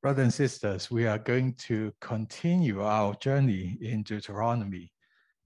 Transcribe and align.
Brothers 0.00 0.22
and 0.22 0.32
sisters, 0.32 0.92
we 0.92 1.08
are 1.08 1.18
going 1.18 1.54
to 1.54 1.92
continue 2.00 2.82
our 2.82 3.16
journey 3.16 3.76
in 3.80 4.04
Deuteronomy. 4.04 4.92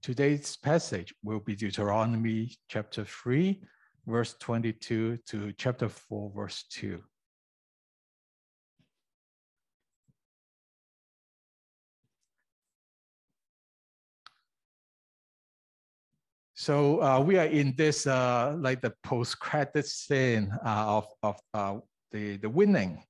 Today's 0.03 0.57
passage 0.57 1.11
will 1.23 1.39
be 1.39 1.55
Deuteronomy 1.55 2.55
chapter 2.69 3.03
3, 3.03 3.59
verse 4.05 4.35
22 4.39 5.17
to 5.25 5.53
chapter 5.53 5.89
4, 5.89 6.31
verse 6.35 6.65
2. 6.69 7.01
So 16.53 17.01
uh, 17.01 17.19
we 17.21 17.39
are 17.39 17.47
in 17.47 17.73
this 17.75 18.05
uh, 18.05 18.55
like 18.59 18.81
the 18.81 18.93
post-credit 19.01 19.87
scene 19.87 20.55
uh, 20.63 20.97
of, 20.97 21.07
of 21.23 21.39
uh, 21.55 21.79
the, 22.11 22.37
the 22.37 22.49
winning 22.49 23.03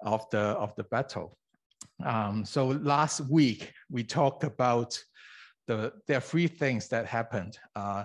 of 0.00 0.28
the, 0.30 0.38
of 0.38 0.74
the 0.76 0.84
battle. 0.84 1.36
Um, 2.04 2.44
so 2.44 2.68
last 2.68 3.20
week 3.20 3.72
we 3.90 4.04
talked 4.04 4.44
about 4.44 5.02
the, 5.66 5.92
there 6.06 6.18
are 6.18 6.20
three 6.20 6.46
things 6.46 6.88
that 6.88 7.06
happened. 7.06 7.58
Uh, 7.74 8.04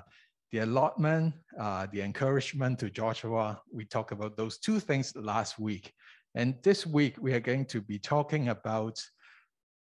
the 0.51 0.59
allotment, 0.59 1.33
uh, 1.59 1.87
the 1.91 2.01
encouragement 2.01 2.79
to 2.79 2.89
Joshua. 2.89 3.61
We 3.71 3.85
talked 3.85 4.11
about 4.11 4.35
those 4.35 4.57
two 4.57 4.79
things 4.79 5.15
last 5.15 5.59
week. 5.59 5.93
And 6.35 6.55
this 6.63 6.85
week 6.85 7.15
we 7.19 7.33
are 7.33 7.39
going 7.39 7.65
to 7.67 7.81
be 7.81 7.99
talking 7.99 8.49
about 8.49 9.01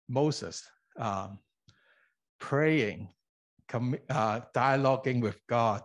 Moses 0.07 0.63
um, 0.97 1.39
praying 2.39 3.09
uh, 3.73 4.41
dialoguing 4.55 5.21
with 5.21 5.39
God 5.47 5.81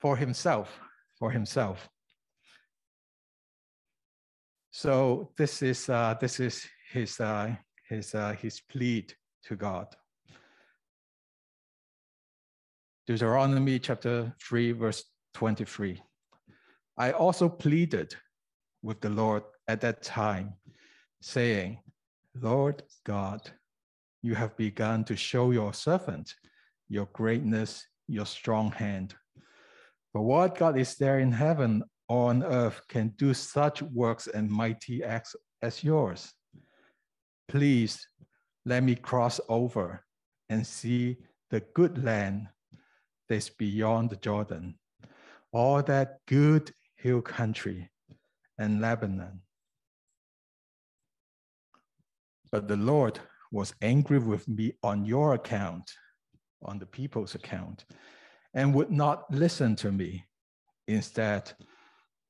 for 0.00 0.16
himself, 0.16 0.80
for 1.18 1.30
himself. 1.30 1.88
So 4.76 5.30
this 5.36 5.62
is 5.62 5.88
uh, 5.88 6.16
this 6.20 6.40
is 6.40 6.66
his 6.90 7.20
uh, 7.20 7.54
his 7.88 8.12
uh, 8.12 8.32
his 8.32 8.60
plea 8.60 9.06
to 9.44 9.54
God. 9.54 9.86
Deuteronomy 13.06 13.78
chapter 13.78 14.34
3, 14.42 14.72
verse 14.72 15.04
23. 15.34 16.02
I 16.98 17.12
also 17.12 17.48
pleaded 17.48 18.16
with 18.82 19.00
the 19.00 19.10
Lord 19.10 19.44
at 19.68 19.80
that 19.82 20.02
time, 20.02 20.54
saying, 21.22 21.78
Lord 22.34 22.82
God, 23.04 23.48
you 24.22 24.34
have 24.34 24.56
begun 24.56 25.04
to 25.04 25.14
show 25.14 25.52
your 25.52 25.72
servant 25.72 26.34
your 26.88 27.06
greatness, 27.12 27.86
your 28.08 28.26
strong 28.26 28.72
hand. 28.72 29.14
But 30.12 30.22
what 30.22 30.58
God 30.58 30.76
is 30.76 30.96
there 30.96 31.20
in 31.20 31.30
heaven 31.30 31.84
on 32.08 32.42
earth 32.42 32.80
can 32.88 33.08
do 33.16 33.34
such 33.34 33.82
works 33.82 34.26
and 34.26 34.50
mighty 34.50 35.02
acts 35.02 35.34
as 35.62 35.82
yours? 35.82 36.32
Please 37.48 38.06
let 38.64 38.82
me 38.82 38.94
cross 38.94 39.40
over 39.48 40.04
and 40.48 40.66
see 40.66 41.16
the 41.50 41.60
good 41.74 42.02
land 42.04 42.48
that's 43.28 43.48
beyond 43.48 44.10
the 44.10 44.16
Jordan, 44.16 44.78
all 45.52 45.82
that 45.82 46.18
good 46.26 46.72
hill 46.96 47.22
country 47.22 47.90
and 48.58 48.80
Lebanon. 48.80 49.40
But 52.50 52.68
the 52.68 52.76
Lord 52.76 53.18
was 53.50 53.74
angry 53.82 54.18
with 54.18 54.46
me 54.48 54.72
on 54.82 55.04
your 55.04 55.34
account 55.34 55.90
on 56.62 56.78
the 56.78 56.86
people's 56.86 57.34
account 57.34 57.84
and 58.54 58.74
would 58.74 58.90
not 58.90 59.30
listen 59.30 59.76
to 59.76 59.92
me. 59.92 60.24
Instead, 60.86 61.52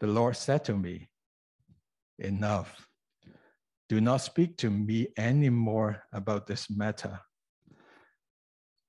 the 0.05 0.11
Lord 0.11 0.37
said 0.37 0.63
to 0.67 0.77
me, 0.77 1.09
Enough. 2.19 2.87
Do 3.89 4.03
not 4.03 4.19
speak 4.19 4.59
to 4.59 4.69
me 4.69 5.09
anymore 5.17 6.03
about 6.13 6.47
this 6.47 6.69
matter. 6.69 7.21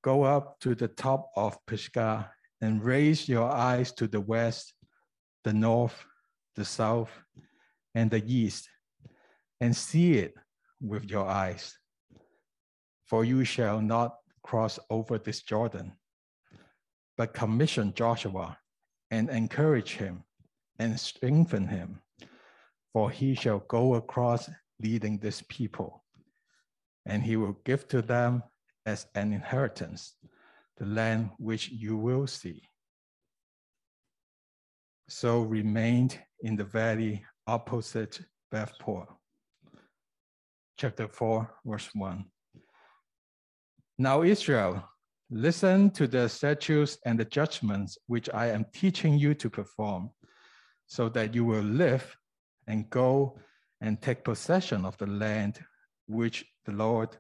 Go 0.04 0.24
up 0.24 0.60
to 0.60 0.76
the 0.76 0.90
top 0.90 1.32
of 1.38 1.58
Pisgah 1.68 2.30
and 2.60 2.84
raise 2.84 3.30
your 3.30 3.50
eyes 3.50 3.94
to 3.94 4.08
the 4.08 4.20
west, 4.20 4.74
the 5.46 5.54
north, 5.54 5.96
the 6.58 6.66
south, 6.66 7.12
and 7.94 8.12
the 8.12 8.22
east, 8.28 8.68
and 9.62 9.74
see 9.74 10.16
it 10.16 10.34
with 10.82 11.06
your 11.06 11.26
eyes. 11.26 11.78
For 13.06 13.24
you 13.24 13.46
shall 13.46 13.80
not 13.80 14.18
cross 14.44 14.80
over 14.90 15.18
this 15.18 15.44
Jordan, 15.44 15.94
but 17.16 17.34
commission 17.34 17.94
Joshua 17.94 18.58
and 19.12 19.30
encourage 19.30 19.94
him 19.94 20.26
and 20.80 21.00
strengthen 21.00 21.68
him, 21.68 22.02
for 22.94 23.10
he 23.10 23.36
shall 23.36 23.60
go 23.60 23.96
across 23.96 24.50
leading 24.82 25.18
this 25.18 25.44
people, 25.48 26.04
and 27.06 27.24
he 27.24 27.38
will 27.38 27.58
give 27.64 27.88
to 27.88 28.02
them 28.02 28.44
as 28.86 29.08
an 29.16 29.34
inheritance 29.34 30.16
the 30.78 30.86
land 30.86 31.30
which 31.38 31.70
you 31.70 31.96
will 31.96 32.28
see. 32.28 32.62
So 35.08 35.42
remained 35.42 36.20
in 36.42 36.56
the 36.56 36.64
valley 36.64 37.24
opposite 37.48 38.20
Beth-peor. 38.52 39.08
Chapter 40.78 41.08
4, 41.08 41.50
verse 41.66 41.90
1. 41.94 42.26
Now, 43.98 44.24
Israel, 44.24 44.84
listen 45.30 45.90
to 45.92 46.08
the 46.08 46.28
statutes 46.28 46.98
and 47.06 47.18
the 47.18 47.26
judgments 47.26 47.98
which 48.08 48.30
I 48.34 48.48
am 48.48 48.66
teaching 48.74 49.18
you 49.18 49.34
to 49.36 49.50
perform, 49.50 50.10
so 50.88 51.10
that 51.10 51.34
you 51.34 51.46
will 51.46 51.64
live 51.64 52.16
and 52.68 52.90
go 52.90 53.40
and 53.82 54.02
take 54.02 54.24
possession 54.24 54.86
of 54.86 54.98
the 54.98 55.08
land 55.08 55.60
which 56.08 56.46
the 56.66 56.72
Lord, 56.72 57.18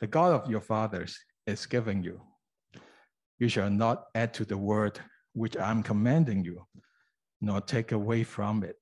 the 0.00 0.06
God 0.06 0.32
of 0.32 0.50
your 0.50 0.60
fathers, 0.60 1.18
is 1.46 1.66
giving 1.66 2.02
you. 2.02 2.20
You 3.38 3.48
shall 3.48 3.70
not 3.70 4.04
add 4.14 4.32
to 4.34 4.44
the 4.44 4.56
word 4.56 4.98
which 5.32 5.56
I'm 5.56 5.82
commanding 5.82 6.44
you, 6.44 6.66
nor 7.40 7.60
take 7.60 7.92
away 7.92 8.24
from 8.24 8.62
it, 8.62 8.76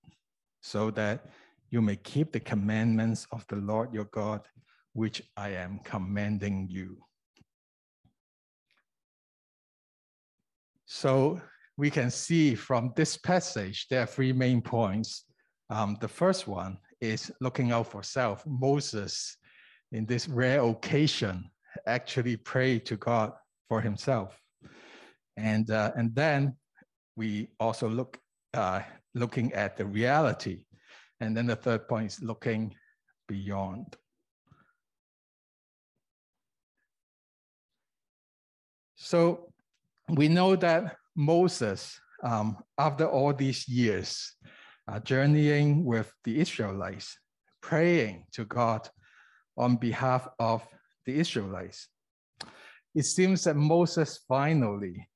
so 0.60 0.90
that 0.92 1.26
you 1.70 1.82
may 1.82 1.96
keep 1.96 2.32
the 2.32 2.40
commandments 2.40 3.26
of 3.32 3.44
the 3.48 3.56
Lord 3.56 3.92
your 3.92 4.04
God, 4.04 4.42
which 4.92 5.22
I 5.36 5.50
am 5.50 5.80
commanding 5.82 6.68
you. 6.70 6.98
So 10.86 11.40
we 11.76 11.90
can 11.90 12.10
see 12.10 12.54
from 12.54 12.92
this 12.94 13.16
passage, 13.16 13.86
there 13.88 14.02
are 14.02 14.06
three 14.06 14.32
main 14.32 14.62
points. 14.62 15.24
Um, 15.70 15.96
the 16.00 16.08
first 16.08 16.46
one 16.46 16.78
is 17.00 17.32
looking 17.40 17.72
out 17.72 17.88
for 17.88 18.02
self. 18.02 18.44
Moses, 18.46 19.36
in 19.92 20.06
this 20.06 20.28
rare 20.28 20.62
occasion, 20.62 21.50
actually 21.86 22.36
prayed 22.36 22.86
to 22.86 22.96
God 22.96 23.32
for 23.68 23.80
himself. 23.80 24.40
And, 25.36 25.70
uh, 25.70 25.90
and 25.96 26.14
then 26.14 26.56
we 27.16 27.48
also 27.58 27.88
look 27.88 28.18
uh, 28.52 28.82
looking 29.14 29.52
at 29.52 29.76
the 29.76 29.84
reality. 29.84 30.64
And 31.20 31.36
then 31.36 31.46
the 31.46 31.56
third 31.56 31.88
point 31.88 32.06
is 32.06 32.22
looking 32.22 32.74
beyond. 33.28 33.96
So 38.94 39.52
we 40.08 40.28
know 40.28 40.56
that 40.56 40.96
Moses, 41.16 41.98
um, 42.22 42.56
after 42.78 43.06
all 43.06 43.32
these 43.32 43.68
years, 43.68 44.34
uh, 44.88 45.00
journeying 45.00 45.84
with 45.84 46.12
the 46.24 46.40
Israelites, 46.40 47.18
praying 47.62 48.24
to 48.32 48.44
God 48.44 48.88
on 49.56 49.76
behalf 49.76 50.28
of 50.38 50.62
the 51.06 51.18
Israelites, 51.18 51.88
it 52.94 53.04
seems 53.04 53.44
that 53.44 53.56
Moses 53.56 54.20
finally, 54.28 55.08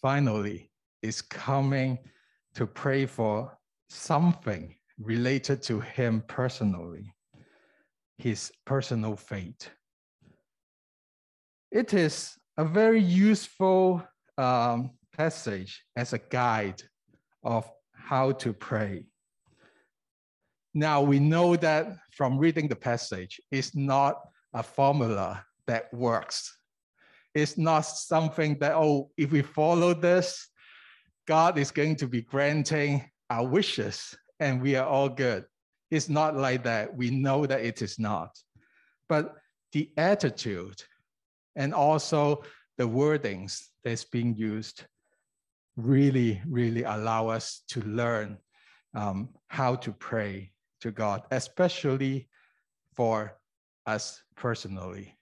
finally 0.00 0.70
is 1.02 1.22
coming 1.22 1.98
to 2.54 2.66
pray 2.66 3.06
for 3.06 3.56
something 3.88 4.74
related 4.98 5.62
to 5.62 5.80
him 5.80 6.22
personally, 6.26 7.14
his 8.18 8.52
personal 8.64 9.16
fate. 9.16 9.70
It 11.70 11.94
is 11.94 12.36
a 12.56 12.64
very 12.64 13.00
useful 13.00 14.02
um, 14.38 14.90
passage 15.16 15.84
as 15.96 16.12
a 16.12 16.18
guide 16.18 16.82
of 17.42 17.70
how 17.94 18.32
to 18.32 18.52
pray. 18.52 19.04
Now 20.74 21.02
we 21.02 21.18
know 21.18 21.56
that 21.56 21.96
from 22.12 22.38
reading 22.38 22.68
the 22.68 22.76
passage, 22.76 23.40
it's 23.50 23.74
not 23.74 24.20
a 24.54 24.62
formula 24.62 25.44
that 25.66 25.92
works. 25.92 26.56
It's 27.34 27.56
not 27.56 27.82
something 27.82 28.58
that, 28.60 28.74
oh, 28.74 29.10
if 29.16 29.32
we 29.32 29.42
follow 29.42 29.94
this, 29.94 30.48
God 31.26 31.58
is 31.58 31.70
going 31.70 31.96
to 31.96 32.06
be 32.06 32.22
granting 32.22 33.10
our 33.30 33.46
wishes 33.46 34.14
and 34.40 34.60
we 34.60 34.76
are 34.76 34.86
all 34.86 35.08
good. 35.08 35.44
It's 35.90 36.08
not 36.08 36.36
like 36.36 36.64
that. 36.64 36.94
We 36.96 37.10
know 37.10 37.46
that 37.46 37.64
it 37.64 37.82
is 37.82 37.98
not. 37.98 38.30
But 39.08 39.34
the 39.72 39.90
attitude 39.96 40.82
and 41.54 41.74
also 41.74 42.42
the 42.78 42.88
wordings 42.88 43.60
that's 43.84 44.04
being 44.04 44.34
used 44.36 44.84
really, 45.76 46.40
really 46.46 46.82
allow 46.82 47.28
us 47.28 47.62
to 47.68 47.80
learn 47.82 48.38
um, 48.94 49.30
how 49.48 49.74
to 49.76 49.92
pray 49.92 50.52
to 50.80 50.90
God, 50.90 51.22
especially 51.30 52.28
for 52.94 53.38
us 53.86 54.22
personally. 54.36 55.16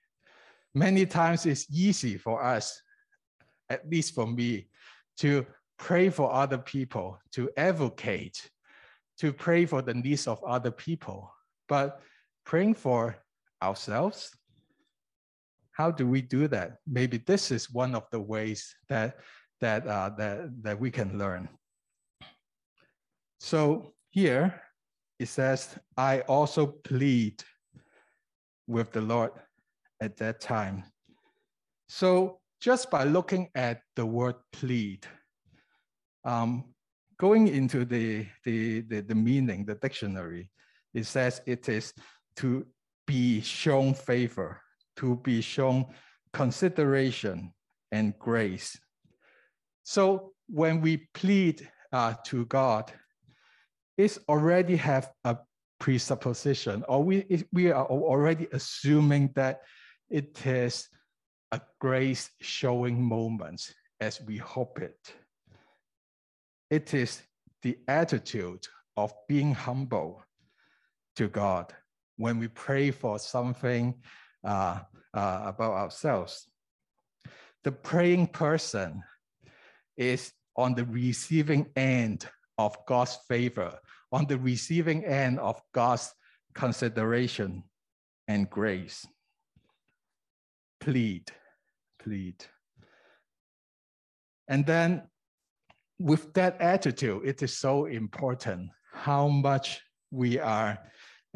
Many 0.75 1.07
times 1.07 1.47
it's 1.47 1.67
easy 1.71 2.17
for 2.17 2.43
us, 2.43 2.81
at 3.69 3.89
least 3.89 4.15
for 4.15 4.27
me, 4.27 4.69
to 5.19 5.47
pray 5.79 6.11
for 6.11 6.33
other 6.33 6.59
people, 6.59 7.19
to 7.33 7.51
advocate, 7.57 8.51
to 9.19 9.33
pray 9.33 9.67
for 9.67 9.83
the 9.83 9.95
needs 9.95 10.27
of 10.27 10.43
other 10.45 10.71
people. 10.71 11.33
But 11.69 12.01
praying 12.45 12.75
for 12.75 13.17
ourselves, 13.63 14.31
how 15.73 15.91
do 15.91 16.07
we 16.07 16.21
do 16.21 16.49
that? 16.49 16.79
Maybe 16.87 17.19
this 17.19 17.51
is 17.51 17.71
one 17.71 17.95
of 17.95 18.05
the 18.11 18.21
ways 18.21 18.75
that 18.89 19.19
that 19.61 19.87
uh, 19.87 20.11
that 20.19 20.63
that 20.63 20.81
we 20.81 20.91
can 20.91 21.19
learn. 21.19 21.49
So 23.39 23.95
here 24.11 24.61
it 25.19 25.29
says, 25.29 25.79
"I 25.97 26.21
also 26.21 26.67
plead 26.67 27.43
with 28.67 28.93
the 28.93 29.01
Lord 29.01 29.33
at 30.01 30.17
that 30.19 30.41
time." 30.41 30.85
So 31.89 32.41
just 32.61 32.91
by 32.91 33.05
looking 33.05 33.49
at 33.55 33.81
the 33.97 34.07
word 34.07 34.37
plead, 34.53 35.07
um, 36.25 36.65
going 37.19 37.49
into 37.49 37.85
the, 37.85 38.27
the, 38.45 38.83
the, 38.83 39.01
the 39.01 39.15
meaning, 39.15 39.65
the 39.65 39.75
dictionary, 39.75 40.51
it 40.95 41.05
says 41.07 41.41
it 41.47 41.69
is 41.69 41.93
to 42.37 42.67
be 43.07 43.41
shown 43.41 43.95
favor, 43.95 44.61
to 44.97 45.17
be 45.17 45.41
shown 45.41 45.87
consideration 46.33 47.53
and 47.93 48.19
grace. 48.19 48.79
So 49.91 50.35
when 50.47 50.81
we 50.81 51.09
plead 51.15 51.69
uh, 51.93 52.15
to 52.27 52.47
God, 52.47 52.93
it's 53.99 54.21
already 54.29 54.77
have 54.77 55.11
a 55.25 55.39
presupposition, 55.81 56.85
or 56.89 57.03
we, 57.03 57.45
we 57.53 57.73
are 57.73 57.87
already 57.87 58.47
assuming 58.53 59.33
that 59.35 59.63
it 60.09 60.47
is 60.47 60.89
a 61.51 61.61
grace 61.81 62.31
showing 62.41 63.03
moment 63.03 63.75
as 64.01 64.21
we 64.21 64.37
hope 64.37 64.79
it. 64.79 65.13
It 66.71 66.95
is 66.95 67.21
the 67.63 67.77
attitude 67.89 68.69
of 68.97 69.13
being 69.29 69.53
humble 69.53 70.23
to 71.17 71.27
God 71.27 71.75
when 72.17 72.39
we 72.39 72.47
pray 72.47 72.93
for 72.93 73.19
something 73.19 73.95
uh, 74.45 74.83
uh, 75.13 75.43
about 75.47 75.73
ourselves. 75.73 76.49
The 77.65 77.73
praying 77.73 78.29
person 78.29 79.03
is 80.01 80.33
on 80.57 80.75
the 80.75 80.85
receiving 80.87 81.67
end 81.77 82.27
of 82.59 82.77
God's 82.87 83.19
favor, 83.29 83.79
on 84.11 84.27
the 84.27 84.39
receiving 84.39 85.05
end 85.05 85.39
of 85.39 85.61
God's 85.73 86.13
consideration 86.55 87.63
and 88.27 88.49
grace. 88.51 89.07
Plead, 90.81 91.31
plead. 92.03 92.45
And 94.49 94.67
then 94.67 95.03
with 95.99 96.33
that 96.33 96.61
attitude, 96.61 97.23
it 97.25 97.43
is 97.43 97.57
so 97.57 97.85
important 97.85 98.71
how 98.93 99.29
much 99.29 99.81
we 100.11 100.39
are, 100.41 100.79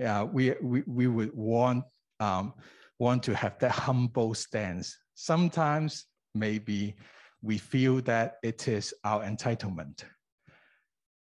uh, 0.05 0.27
we, 0.33 0.55
we, 0.63 0.83
we 0.87 1.07
would 1.07 1.33
want, 1.35 1.85
um, 2.19 2.55
want 2.99 3.23
to 3.25 3.35
have 3.37 3.59
that 3.59 3.71
humble 3.71 4.35
stance. 4.35 4.97
Sometimes 5.15 6.07
maybe 6.35 6.97
we 7.45 7.59
feel 7.59 8.01
that 8.01 8.37
it 8.43 8.67
is 8.69 8.95
our 9.05 9.23
entitlement. 9.23 10.05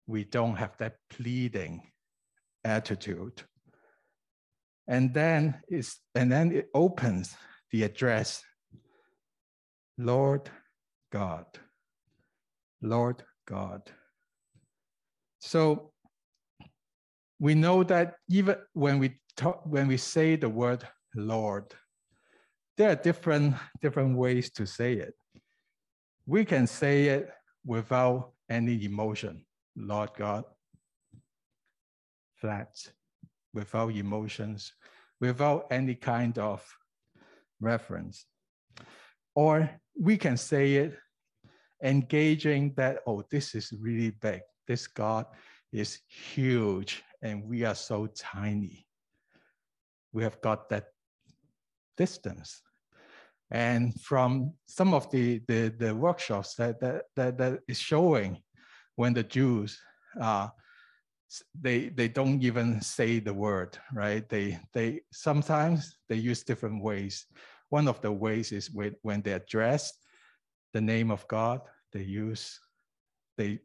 We 0.06 0.24
don't 0.24 0.56
have 0.56 0.74
that 0.78 0.94
pleading 1.10 1.82
attitude. 2.64 3.42
And 4.88 5.12
then 5.12 5.60
it's 5.68 6.00
and 6.14 6.32
then 6.32 6.50
it 6.52 6.68
opens 6.72 7.36
the 7.70 7.82
address. 7.82 8.42
Lord 9.98 10.48
God. 11.12 11.44
Lord 12.80 13.22
God. 13.46 13.82
So 15.40 15.92
we 17.38 17.54
know 17.54 17.84
that 17.84 18.14
even 18.30 18.56
when 18.72 18.98
we 18.98 19.20
talk, 19.36 19.60
when 19.66 19.88
we 19.88 19.98
say 19.98 20.36
the 20.36 20.48
word 20.48 20.88
Lord, 21.14 21.74
there 22.78 22.90
are 22.90 22.96
different, 22.96 23.56
different 23.82 24.16
ways 24.16 24.50
to 24.52 24.66
say 24.66 24.94
it. 24.94 25.14
We 26.28 26.44
can 26.44 26.66
say 26.66 27.06
it 27.06 27.30
without 27.64 28.32
any 28.50 28.84
emotion, 28.84 29.46
Lord 29.74 30.10
God, 30.14 30.44
flat, 32.34 32.76
without 33.54 33.96
emotions, 33.96 34.74
without 35.22 35.68
any 35.70 35.94
kind 35.94 36.38
of 36.38 36.62
reference. 37.62 38.26
Or 39.34 39.70
we 39.98 40.18
can 40.18 40.36
say 40.36 40.74
it 40.74 40.98
engaging 41.82 42.74
that, 42.76 42.98
oh, 43.06 43.24
this 43.30 43.54
is 43.54 43.72
really 43.72 44.10
big. 44.10 44.42
This 44.66 44.86
God 44.86 45.24
is 45.72 45.98
huge 46.34 47.02
and 47.22 47.42
we 47.42 47.64
are 47.64 47.74
so 47.74 48.06
tiny. 48.06 48.86
We 50.12 50.24
have 50.24 50.42
got 50.42 50.68
that 50.68 50.88
distance. 51.96 52.60
And 53.50 53.98
from 54.00 54.52
some 54.66 54.92
of 54.92 55.10
the, 55.10 55.40
the, 55.48 55.72
the 55.78 55.94
workshops 55.94 56.54
that, 56.56 56.80
that, 56.80 57.04
that, 57.16 57.38
that 57.38 57.60
is 57.66 57.78
showing 57.78 58.42
when 58.96 59.14
the 59.14 59.22
Jews, 59.22 59.80
uh, 60.20 60.48
they, 61.58 61.88
they 61.88 62.08
don't 62.08 62.42
even 62.42 62.80
say 62.80 63.20
the 63.20 63.32
word, 63.32 63.78
right? 63.94 64.28
They, 64.28 64.58
they 64.74 65.00
sometimes 65.12 65.96
they 66.08 66.16
use 66.16 66.42
different 66.42 66.82
ways. 66.82 67.26
One 67.70 67.88
of 67.88 68.00
the 68.00 68.12
ways 68.12 68.52
is 68.52 68.70
when, 68.70 69.22
they 69.22 69.32
address 69.32 69.92
the 70.72 70.80
name 70.80 71.10
of 71.10 71.26
God, 71.28 71.60
they 71.92 72.02
use, 72.02 72.58
they, 73.36 73.60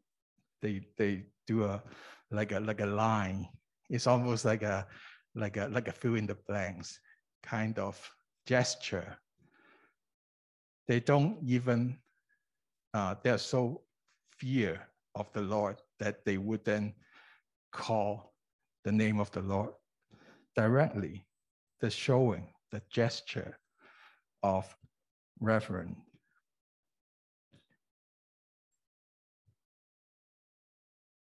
they, 0.62 0.82
they 0.96 1.24
do 1.46 1.64
a, 1.64 1.82
like 2.30 2.52
a, 2.52 2.60
like 2.60 2.80
a 2.80 2.86
line. 2.86 3.48
It's 3.90 4.06
almost 4.06 4.44
like 4.44 4.62
a, 4.62 4.86
like 5.34 5.56
a, 5.56 5.68
like 5.68 5.88
a 5.88 5.92
fill 5.92 6.14
in 6.14 6.26
the 6.26 6.36
blanks 6.48 6.98
kind 7.42 7.78
of 7.78 8.00
gesture. 8.46 9.18
They 10.86 11.00
don't 11.00 11.38
even, 11.46 11.98
uh, 12.92 13.14
they're 13.22 13.38
so 13.38 13.82
fear 14.38 14.88
of 15.14 15.32
the 15.32 15.40
Lord 15.40 15.76
that 15.98 16.24
they 16.24 16.38
would 16.38 16.64
then 16.64 16.94
call 17.72 18.34
the 18.84 18.92
name 18.92 19.20
of 19.20 19.30
the 19.30 19.40
Lord 19.40 19.70
directly, 20.54 21.26
the 21.80 21.90
showing, 21.90 22.48
the 22.70 22.82
gesture 22.90 23.58
of 24.42 24.76
reverence. 25.40 25.98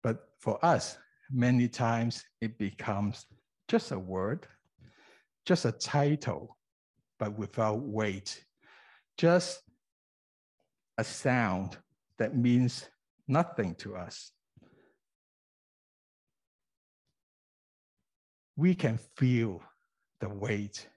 But 0.03 0.29
for 0.39 0.63
us, 0.63 0.97
many 1.31 1.67
times 1.67 2.23
it 2.41 2.57
becomes 2.57 3.25
just 3.67 3.91
a 3.91 3.99
word, 3.99 4.47
just 5.45 5.65
a 5.65 5.71
title, 5.71 6.57
but 7.19 7.37
without 7.37 7.81
weight, 7.81 8.45
just 9.17 9.61
a 10.97 11.03
sound 11.03 11.77
that 12.17 12.35
means 12.35 12.89
nothing 13.27 13.75
to 13.75 13.95
us. 13.95 14.31
We 18.55 18.73
can 18.73 18.99
feel 19.17 19.61
the 20.19 20.29
weight 20.29 20.87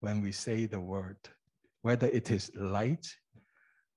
when 0.00 0.22
we 0.22 0.32
say 0.32 0.66
the 0.66 0.80
word, 0.80 1.18
whether 1.82 2.06
it 2.06 2.30
is 2.30 2.50
light 2.54 3.06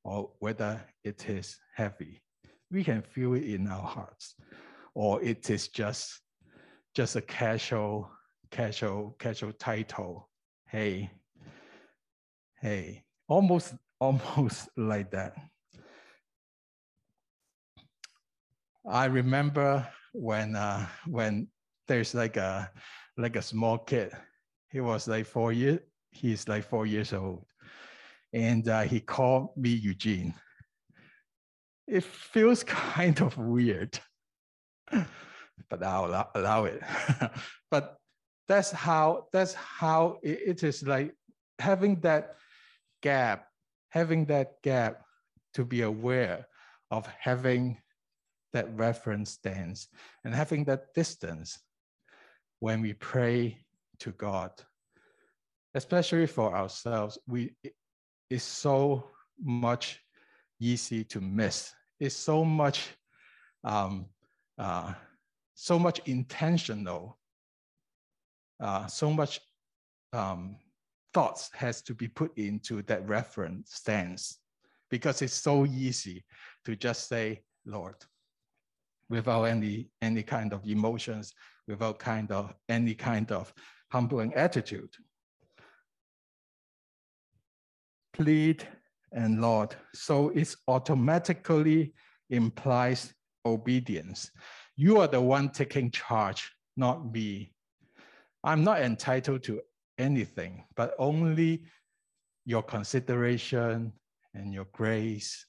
or 0.04 0.32
whether 0.40 0.82
it 1.04 1.30
is 1.30 1.58
heavy 1.76 2.22
we 2.72 2.84
can 2.84 3.02
feel 3.02 3.34
it 3.34 3.44
in 3.44 3.68
our 3.68 3.84
hearts, 3.84 4.36
or 4.94 5.22
it 5.22 5.50
is 5.50 5.68
just 5.70 6.22
just 6.94 7.16
a 7.16 7.22
casual, 7.22 8.10
casual, 8.50 9.16
casual 9.20 9.54
title. 9.54 10.30
Hey, 10.68 11.12
hey, 12.60 13.04
almost, 13.28 13.76
almost 14.00 14.70
like 14.78 15.12
that. 15.12 15.36
I 18.90 19.06
remember 19.06 19.88
when 20.14 20.56
uh, 20.56 20.88
when 21.06 21.48
there's 21.88 22.16
like 22.16 22.38
a 22.38 22.72
like 23.18 23.36
a 23.36 23.42
small 23.42 23.78
kid. 23.78 24.12
He 24.70 24.80
was 24.80 25.08
like 25.08 25.26
four 25.26 25.52
years. 25.52 25.80
He's 26.12 26.48
like 26.48 26.64
four 26.64 26.86
years 26.86 27.14
old, 27.14 27.46
and 28.34 28.68
uh, 28.68 28.82
he 28.82 29.00
called 29.00 29.50
me 29.58 29.70
Eugene 29.70 30.34
it 31.88 32.04
feels 32.04 32.64
kind 32.64 33.22
of 33.22 33.38
weird, 33.38 34.00
but 34.92 35.84
I'll 35.84 36.30
allow, 36.36 36.66
it. 36.66 36.82
but 37.72 37.98
that's 38.48 38.72
how 38.72 39.28
that's 39.34 39.54
how 39.54 40.20
it, 40.22 40.40
it 40.46 40.64
is 40.64 40.84
like 40.84 41.14
having 41.60 42.00
that 42.02 42.36
gap, 43.02 43.48
having 43.90 44.26
that 44.26 44.62
gap 44.64 45.02
to 45.54 45.66
be 45.66 45.82
aware 45.82 46.48
of 46.92 47.08
having 47.20 47.78
that 48.54 48.68
reference 48.78 49.32
stance 49.32 49.88
and 50.24 50.34
having 50.34 50.64
that 50.66 50.94
distance 50.94 51.60
when 52.60 52.82
we 52.82 52.94
pray 52.94 53.58
to 54.00 54.12
God, 54.14 54.52
especially 55.74 56.28
for 56.28 56.56
ourselves, 56.56 57.18
we 57.28 57.54
it's 58.30 58.44
so 58.44 59.10
much 59.42 60.02
easy 60.60 61.04
to 61.06 61.22
miss. 61.22 61.74
It's 62.00 62.16
so 62.16 62.44
much, 62.44 62.90
um, 63.64 64.08
uh, 64.58 64.94
so 65.56 65.80
much 65.80 66.02
intentional, 66.06 67.18
uh, 68.60 68.88
so 68.88 69.12
much 69.12 69.40
um, 70.14 70.58
thoughts 71.14 71.50
has 71.54 71.82
to 71.84 71.94
be 71.94 72.08
put 72.08 72.38
into 72.38 72.82
that 72.84 73.08
reference 73.08 73.74
stance 73.74 74.40
because 74.90 75.22
it's 75.22 75.34
so 75.34 75.66
easy 75.66 76.24
to 76.66 76.76
just 76.76 77.08
say, 77.08 77.42
Lord, 77.66 77.96
without 79.10 79.44
any 79.44 79.90
any 80.02 80.24
kind 80.24 80.54
of 80.54 80.66
emotions, 80.66 81.34
without 81.68 82.00
kind 82.00 82.32
of 82.32 82.54
any 82.70 82.94
kind 82.94 83.32
of 83.32 83.54
humbling 83.92 84.34
attitude. 84.34 84.90
Plead 88.14 88.68
and 89.12 89.42
Lord. 89.42 89.76
So 89.94 90.30
it 90.30 90.54
automatically 90.68 91.94
implies 92.30 93.14
obedience. 93.46 94.32
You 94.76 95.00
are 95.00 95.08
the 95.08 95.22
one 95.22 95.50
taking 95.50 95.92
charge, 95.92 96.52
not 96.76 97.12
me. 97.12 97.54
I'm 98.44 98.64
not 98.64 98.82
entitled 98.82 99.44
to 99.44 99.62
anything, 99.98 100.64
but 100.76 100.94
only 101.00 101.64
your 102.46 102.64
consideration 102.64 103.92
and 104.34 104.54
your 104.54 104.68
grace 104.72 105.46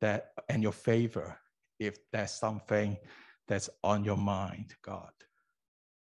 that 0.00 0.30
and 0.48 0.62
your 0.62 0.72
favor 0.72 1.38
if 1.78 1.96
there's 2.12 2.32
something 2.32 2.96
that's 3.48 3.68
on 3.82 4.04
your 4.04 4.16
mind, 4.16 4.74
God. 4.82 5.10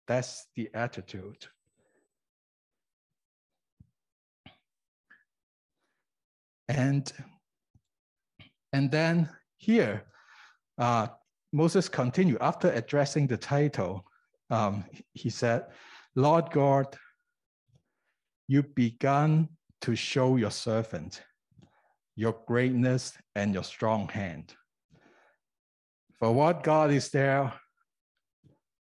That's 0.07 0.47
the 0.55 0.69
attitude. 0.73 1.45
And, 6.67 7.11
and 8.73 8.89
then 8.89 9.29
here, 9.57 10.03
uh, 10.77 11.07
Moses 11.53 11.87
continued 11.87 12.41
after 12.41 12.71
addressing 12.71 13.27
the 13.27 13.37
title. 13.37 14.05
Um, 14.49 14.83
he 15.13 15.29
said, 15.29 15.65
Lord 16.15 16.51
God, 16.51 16.95
you 18.47 18.63
began 18.63 19.49
to 19.81 19.95
show 19.95 20.35
your 20.35 20.51
servant 20.51 21.21
your 22.15 22.35
greatness 22.47 23.17
and 23.35 23.53
your 23.53 23.63
strong 23.63 24.07
hand. 24.07 24.55
For 26.19 26.31
what 26.31 26.63
God 26.63 26.91
is 26.91 27.09
there 27.09 27.53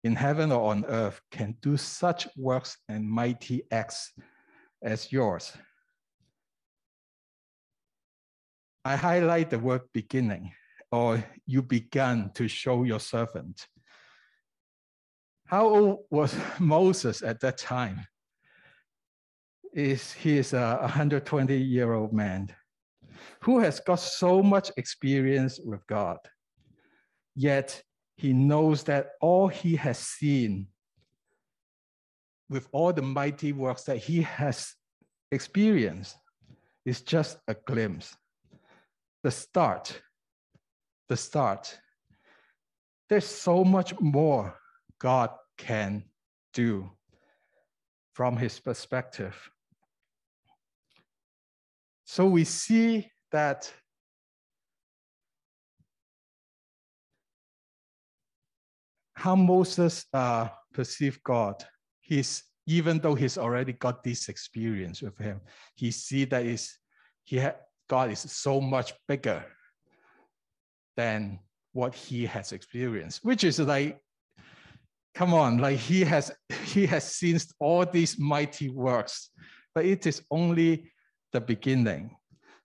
in 0.04 0.16
heaven 0.16 0.52
or 0.52 0.72
on 0.72 0.86
earth 0.86 1.20
can 1.32 1.56
do 1.62 1.78
such 1.78 2.28
works 2.38 2.78
and 2.88 3.10
mighty 3.10 3.64
acts 3.72 4.12
as 4.84 5.12
yours. 5.12 5.54
I 8.86 8.98
highlight 8.98 9.50
the 9.50 9.60
word 9.60 9.82
beginning, 9.94 10.52
or 10.92 11.24
you 11.48 11.62
began 11.62 12.32
to 12.36 12.48
show 12.50 12.84
your 12.84 13.00
servant. 13.00 13.66
How 15.48 15.68
old 15.68 16.00
was 16.12 16.36
Moses 16.60 17.24
at 17.24 17.40
that 17.40 17.58
time? 17.58 18.06
Is 19.74 20.14
he 20.14 20.38
is 20.38 20.54
a 20.54 20.78
120 20.82 21.58
year 21.58 21.94
old 21.94 22.14
man 22.14 22.50
who 23.42 23.60
has 23.60 23.80
got 23.80 24.00
so 24.00 24.42
much 24.42 24.72
experience 24.78 25.60
with 25.64 25.86
God. 25.88 26.18
Yet 27.36 27.82
he 28.16 28.34
knows 28.34 28.84
that 28.84 29.12
all 29.22 29.48
he 29.48 29.76
has 29.76 29.98
seen 29.98 30.68
with 32.50 32.68
all 32.72 32.94
the 32.94 33.02
mighty 33.02 33.52
works 33.52 33.84
that 33.84 33.98
he 33.98 34.22
has 34.22 34.76
experienced 35.32 36.16
is 36.86 37.02
just 37.02 37.38
a 37.48 37.56
glimpse 37.66 38.16
the 39.24 39.32
start, 39.32 40.02
the 41.08 41.16
start. 41.16 41.80
There's 43.10 43.26
so 43.26 43.64
much 43.64 43.98
more 44.02 44.60
God 45.00 45.30
can 45.58 46.04
do 46.54 46.92
from 48.14 48.36
his 48.36 48.60
perspective. 48.60 49.50
So 52.14 52.28
we 52.28 52.44
see 52.44 53.10
that 53.32 53.74
how 59.16 59.36
Moses 59.36 60.06
uh, 60.14 60.50
perceived 60.72 61.24
God. 61.24 61.66
He's 62.02 62.44
even 62.68 63.00
though 63.00 63.16
he's 63.16 63.40
already 63.40 63.74
got 63.74 64.04
this 64.04 64.30
experience 64.30 65.02
with 65.02 65.18
him, 65.18 65.42
he 65.74 65.90
see 65.90 66.26
that 66.26 66.46
is 66.46 66.78
he 67.24 67.38
had 67.38 67.56
God 67.90 68.12
is 68.12 68.20
so 68.20 68.62
much 68.62 68.94
bigger 69.08 69.44
than 70.96 71.40
what 71.72 71.96
he 71.96 72.28
has 72.28 72.52
experienced, 72.52 73.26
which 73.26 73.44
is 73.44 73.58
like, 73.58 74.00
come 75.16 75.34
on, 75.34 75.58
like 75.58 75.80
he 75.80 76.02
has 76.02 76.32
he 76.66 76.86
has 76.86 77.12
seen 77.12 77.40
all 77.60 77.88
these 77.88 78.20
mighty 78.20 78.70
works, 78.70 79.32
but 79.74 79.84
it 79.84 80.06
is 80.06 80.22
only 80.30 80.92
the 81.34 81.42
beginning. 81.42 82.16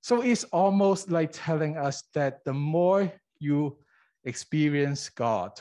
So 0.01 0.23
it's 0.23 0.45
almost 0.45 1.11
like 1.11 1.31
telling 1.33 1.77
us 1.77 2.05
that 2.15 2.45
the 2.45 2.53
more 2.53 3.11
you 3.41 3.79
experience 4.25 5.09
God, 5.09 5.61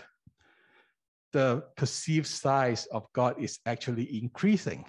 the 1.34 1.64
perceived 1.76 2.28
size 2.28 2.86
of 2.88 3.08
God 3.14 3.42
is 3.42 3.60
actually 3.66 4.22
increasing. 4.22 4.86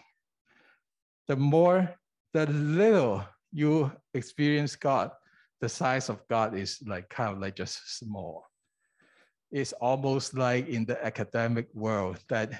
The 1.28 1.36
more, 1.36 1.94
the 2.34 2.46
little 2.46 3.24
you 3.52 3.90
experience 4.14 4.76
God, 4.76 5.10
the 5.60 5.68
size 5.68 6.08
of 6.08 6.20
God 6.28 6.56
is 6.56 6.78
like 6.86 7.08
kind 7.08 7.32
of 7.32 7.40
like 7.40 7.56
just 7.56 7.98
small. 7.98 8.44
It's 9.50 9.72
almost 9.72 10.34
like 10.34 10.68
in 10.68 10.84
the 10.84 11.02
academic 11.04 11.68
world 11.74 12.18
that 12.28 12.52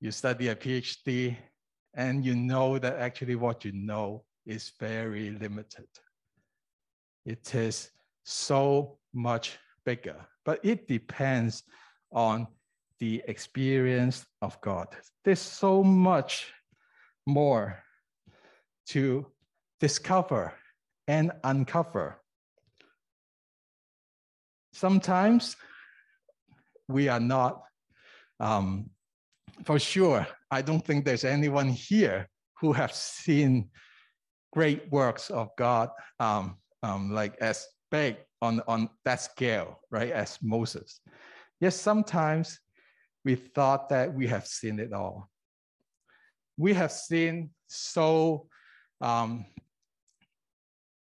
you 0.00 0.10
study 0.10 0.48
a 0.48 0.56
PhD 0.56 1.36
and 1.94 2.24
you 2.24 2.34
know 2.34 2.78
that 2.78 2.96
actually 2.96 3.36
what 3.36 3.64
you 3.64 3.72
know 3.72 4.24
is 4.46 4.72
very 4.78 5.30
limited. 5.30 5.88
It 7.24 7.54
is 7.54 7.90
so 8.24 8.98
much 9.12 9.58
bigger, 9.84 10.16
but 10.44 10.60
it 10.64 10.88
depends 10.88 11.62
on 12.12 12.46
the 12.98 13.22
experience 13.26 14.26
of 14.42 14.60
God. 14.60 14.88
There's 15.24 15.40
so 15.40 15.82
much 15.82 16.52
more 17.26 17.82
to 18.86 19.26
discover 19.80 20.54
and 21.08 21.32
uncover. 21.44 22.20
Sometimes 24.72 25.56
we 26.88 27.08
are 27.08 27.20
not, 27.20 27.62
um, 28.40 28.90
for 29.64 29.78
sure, 29.78 30.26
I 30.50 30.62
don't 30.62 30.84
think 30.84 31.04
there's 31.04 31.24
anyone 31.24 31.68
here 31.68 32.28
who 32.60 32.72
have 32.72 32.92
seen 32.92 33.70
great 34.52 34.90
works 34.92 35.30
of 35.30 35.50
God 35.56 35.90
um, 36.20 36.56
um, 36.82 37.10
like 37.10 37.36
as 37.40 37.66
big 37.90 38.16
on, 38.40 38.60
on 38.66 38.88
that 39.04 39.20
scale, 39.20 39.80
right, 39.90 40.10
as 40.10 40.38
Moses. 40.42 41.00
Yes, 41.60 41.76
sometimes 41.76 42.58
we 43.24 43.36
thought 43.36 43.88
that 43.88 44.12
we 44.12 44.26
have 44.26 44.46
seen 44.46 44.78
it 44.78 44.92
all. 44.92 45.28
We 46.56 46.74
have 46.74 46.92
seen 46.92 47.50
so 47.68 48.46
um, 49.00 49.46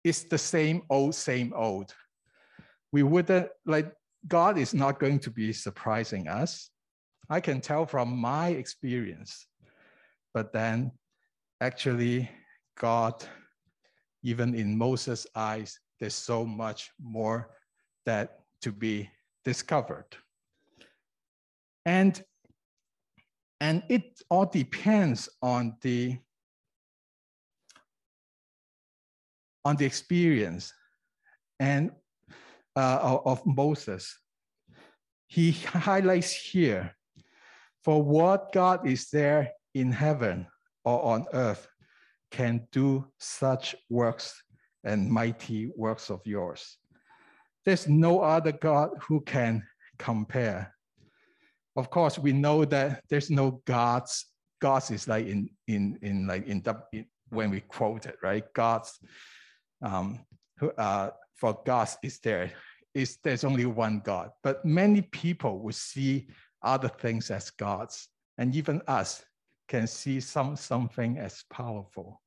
it's 0.03 0.23
the 0.23 0.37
same 0.37 0.83
old, 0.89 1.15
same 1.15 1.53
old. 1.55 1.93
We 2.91 3.03
wouldn't 3.03 3.49
like 3.65 3.91
God 4.27 4.57
is 4.57 4.73
not 4.73 4.99
going 4.99 5.19
to 5.19 5.31
be 5.31 5.53
surprising 5.53 6.27
us. 6.27 6.69
I 7.29 7.39
can 7.39 7.61
tell 7.61 7.85
from 7.85 8.17
my 8.17 8.49
experience. 8.49 9.47
But 10.33 10.51
then 10.51 10.91
actually, 11.61 12.29
God, 12.79 13.23
even 14.23 14.55
in 14.55 14.77
Moses' 14.77 15.27
eyes, 15.35 15.79
there's 15.99 16.15
so 16.15 16.45
much 16.45 16.89
more 16.99 17.51
that 18.05 18.39
to 18.61 18.71
be 18.71 19.09
discovered. 19.45 20.07
And, 21.85 22.23
and 23.61 23.83
it 23.89 24.21
all 24.29 24.45
depends 24.45 25.29
on 25.41 25.75
the 25.81 26.17
on 29.65 29.75
the 29.75 29.85
experience 29.85 30.73
and 31.59 31.91
uh, 32.75 33.17
of 33.25 33.45
Moses. 33.45 34.17
He 35.27 35.51
highlights 35.51 36.31
here, 36.31 36.95
for 37.83 38.01
what 38.01 38.53
God 38.53 38.87
is 38.87 39.09
there 39.09 39.51
in 39.75 39.91
heaven 39.91 40.47
or 40.85 41.03
on 41.03 41.25
earth 41.33 41.67
can 42.31 42.67
do 42.71 43.05
such 43.17 43.75
works 43.89 44.43
and 44.83 45.09
mighty 45.09 45.71
works 45.75 46.09
of 46.09 46.21
yours. 46.25 46.77
There's 47.65 47.87
no 47.87 48.21
other 48.21 48.51
God 48.51 48.91
who 49.07 49.21
can 49.21 49.63
compare. 49.97 50.73
of 51.75 51.89
course, 51.89 52.19
we 52.19 52.33
know 52.33 52.65
that 52.65 53.03
there's 53.09 53.29
no 53.29 53.61
gods. 53.65 54.25
Gods 54.61 54.91
is 54.91 55.07
like 55.07 55.27
in 55.27 55.49
in 55.67 55.97
in 56.01 56.27
like 56.27 56.47
in 56.47 56.63
in, 56.91 57.05
when 57.29 57.51
we 57.51 57.61
quote 57.61 58.05
it, 58.05 58.17
right? 58.23 58.43
Gods, 58.53 58.99
um, 59.81 60.25
who, 60.57 60.71
uh, 60.71 61.11
for 61.35 61.61
gods 61.65 61.97
is 62.03 62.19
there 62.19 62.51
is 62.93 63.17
there's 63.23 63.43
only 63.43 63.65
one 63.65 64.01
God, 64.03 64.31
but 64.43 64.65
many 64.65 65.01
people 65.01 65.59
will 65.59 65.73
see 65.73 66.27
other 66.63 66.89
things 66.89 67.31
as 67.31 67.51
gods, 67.51 68.09
and 68.37 68.55
even 68.55 68.81
us 68.87 69.23
can 69.69 69.87
see 69.87 70.19
some 70.19 70.55
something 70.55 71.17
as 71.17 71.45
powerful. 71.49 72.21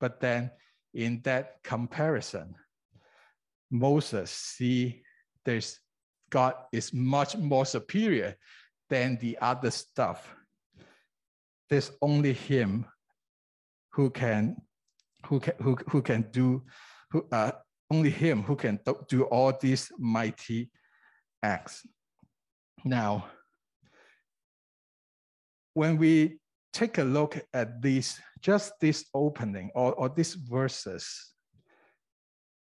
But 0.00 0.20
then 0.20 0.50
in 0.92 1.22
that 1.22 1.62
comparison, 1.62 2.54
Moses 3.70 4.30
see 4.30 5.02
there's 5.44 5.78
God 6.30 6.54
is 6.72 6.92
much 6.92 7.36
more 7.36 7.64
superior 7.64 8.36
than 8.88 9.16
the 9.18 9.38
other 9.40 9.70
stuff. 9.70 10.34
There's 11.68 11.92
only 12.02 12.32
him 12.32 12.86
who 13.92 14.10
can 14.10 14.56
who 15.26 15.40
can 15.40 15.54
who, 15.62 15.76
who 15.88 16.02
can 16.02 16.22
do 16.32 16.62
who 17.12 17.26
uh, 17.30 17.52
only 17.90 18.10
him 18.10 18.42
who 18.42 18.56
can 18.56 18.80
do 19.08 19.24
all 19.24 19.52
these 19.60 19.90
mighty 19.98 20.70
acts. 21.42 21.86
Now, 22.84 23.26
when 25.74 25.96
we 25.96 26.40
take 26.72 26.98
a 26.98 27.04
look 27.04 27.38
at 27.52 27.82
these, 27.82 28.20
just 28.40 28.72
this 28.80 29.06
opening 29.14 29.70
or, 29.74 29.92
or 29.94 30.08
these 30.08 30.34
verses, 30.34 31.32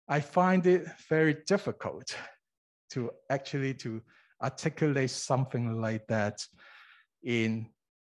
I 0.07 0.19
find 0.19 0.65
it 0.65 0.87
very 1.07 1.37
difficult 1.45 2.15
to 2.91 3.11
actually 3.29 3.75
to 3.75 4.01
articulate 4.41 5.11
something 5.11 5.79
like 5.79 6.07
that 6.07 6.43
in 7.23 7.67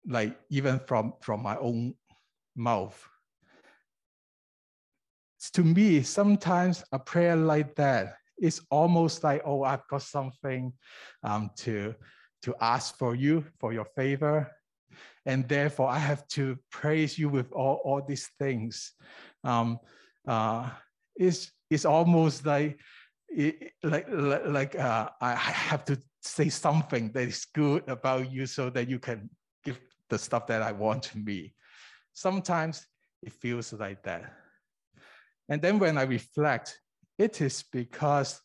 like 0.06 0.36
even 0.50 0.80
from 0.86 1.14
from 1.20 1.42
my 1.42 1.56
own 1.58 1.94
mouth. 2.56 3.00
To 5.52 5.62
me 5.62 6.02
sometimes 6.02 6.82
a 6.90 6.98
prayer 6.98 7.36
like 7.36 7.76
that 7.76 8.16
is 8.38 8.60
almost 8.70 9.22
like 9.22 9.42
oh 9.44 9.62
i've 9.62 9.86
got 9.88 10.02
something 10.02 10.72
um, 11.22 11.50
to 11.56 11.94
to 12.42 12.54
ask 12.60 12.98
for 12.98 13.14
you 13.14 13.44
for 13.60 13.72
your 13.72 13.84
favor 13.96 14.50
and 15.26 15.48
therefore 15.48 15.88
i 15.88 15.98
have 15.98 16.26
to 16.28 16.56
praise 16.70 17.18
you 17.18 17.28
with 17.28 17.50
all, 17.52 17.80
all 17.84 18.02
these 18.06 18.30
things 18.38 18.92
um, 19.44 19.78
uh, 20.26 20.70
it's, 21.16 21.52
it's 21.70 21.84
almost 21.84 22.46
like 22.46 22.78
it, 23.28 23.72
like 23.82 24.06
like 24.08 24.78
uh, 24.78 25.08
I 25.20 25.34
have 25.34 25.84
to 25.86 26.00
say 26.22 26.48
something 26.48 27.10
that 27.12 27.28
is 27.28 27.46
good 27.54 27.82
about 27.88 28.32
you 28.32 28.46
so 28.46 28.70
that 28.70 28.88
you 28.88 28.98
can 28.98 29.28
give 29.64 29.80
the 30.08 30.18
stuff 30.18 30.46
that 30.46 30.62
I 30.62 30.72
want 30.72 31.02
to 31.04 31.18
me. 31.18 31.54
Sometimes 32.12 32.86
it 33.22 33.32
feels 33.32 33.72
like 33.72 34.02
that. 34.04 34.32
And 35.48 35.60
then 35.60 35.78
when 35.78 35.98
I 35.98 36.02
reflect, 36.02 36.78
it 37.18 37.40
is 37.40 37.64
because 37.72 38.40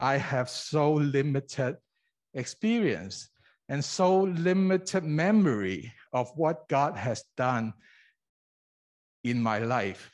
I 0.00 0.16
have 0.16 0.48
so 0.48 0.92
limited 0.92 1.76
experience 2.34 3.30
and 3.68 3.84
so 3.84 4.22
limited 4.22 5.04
memory 5.04 5.92
of 6.12 6.30
what 6.36 6.68
God 6.68 6.96
has 6.96 7.24
done 7.36 7.72
in 9.22 9.42
my 9.42 9.58
life. 9.58 10.10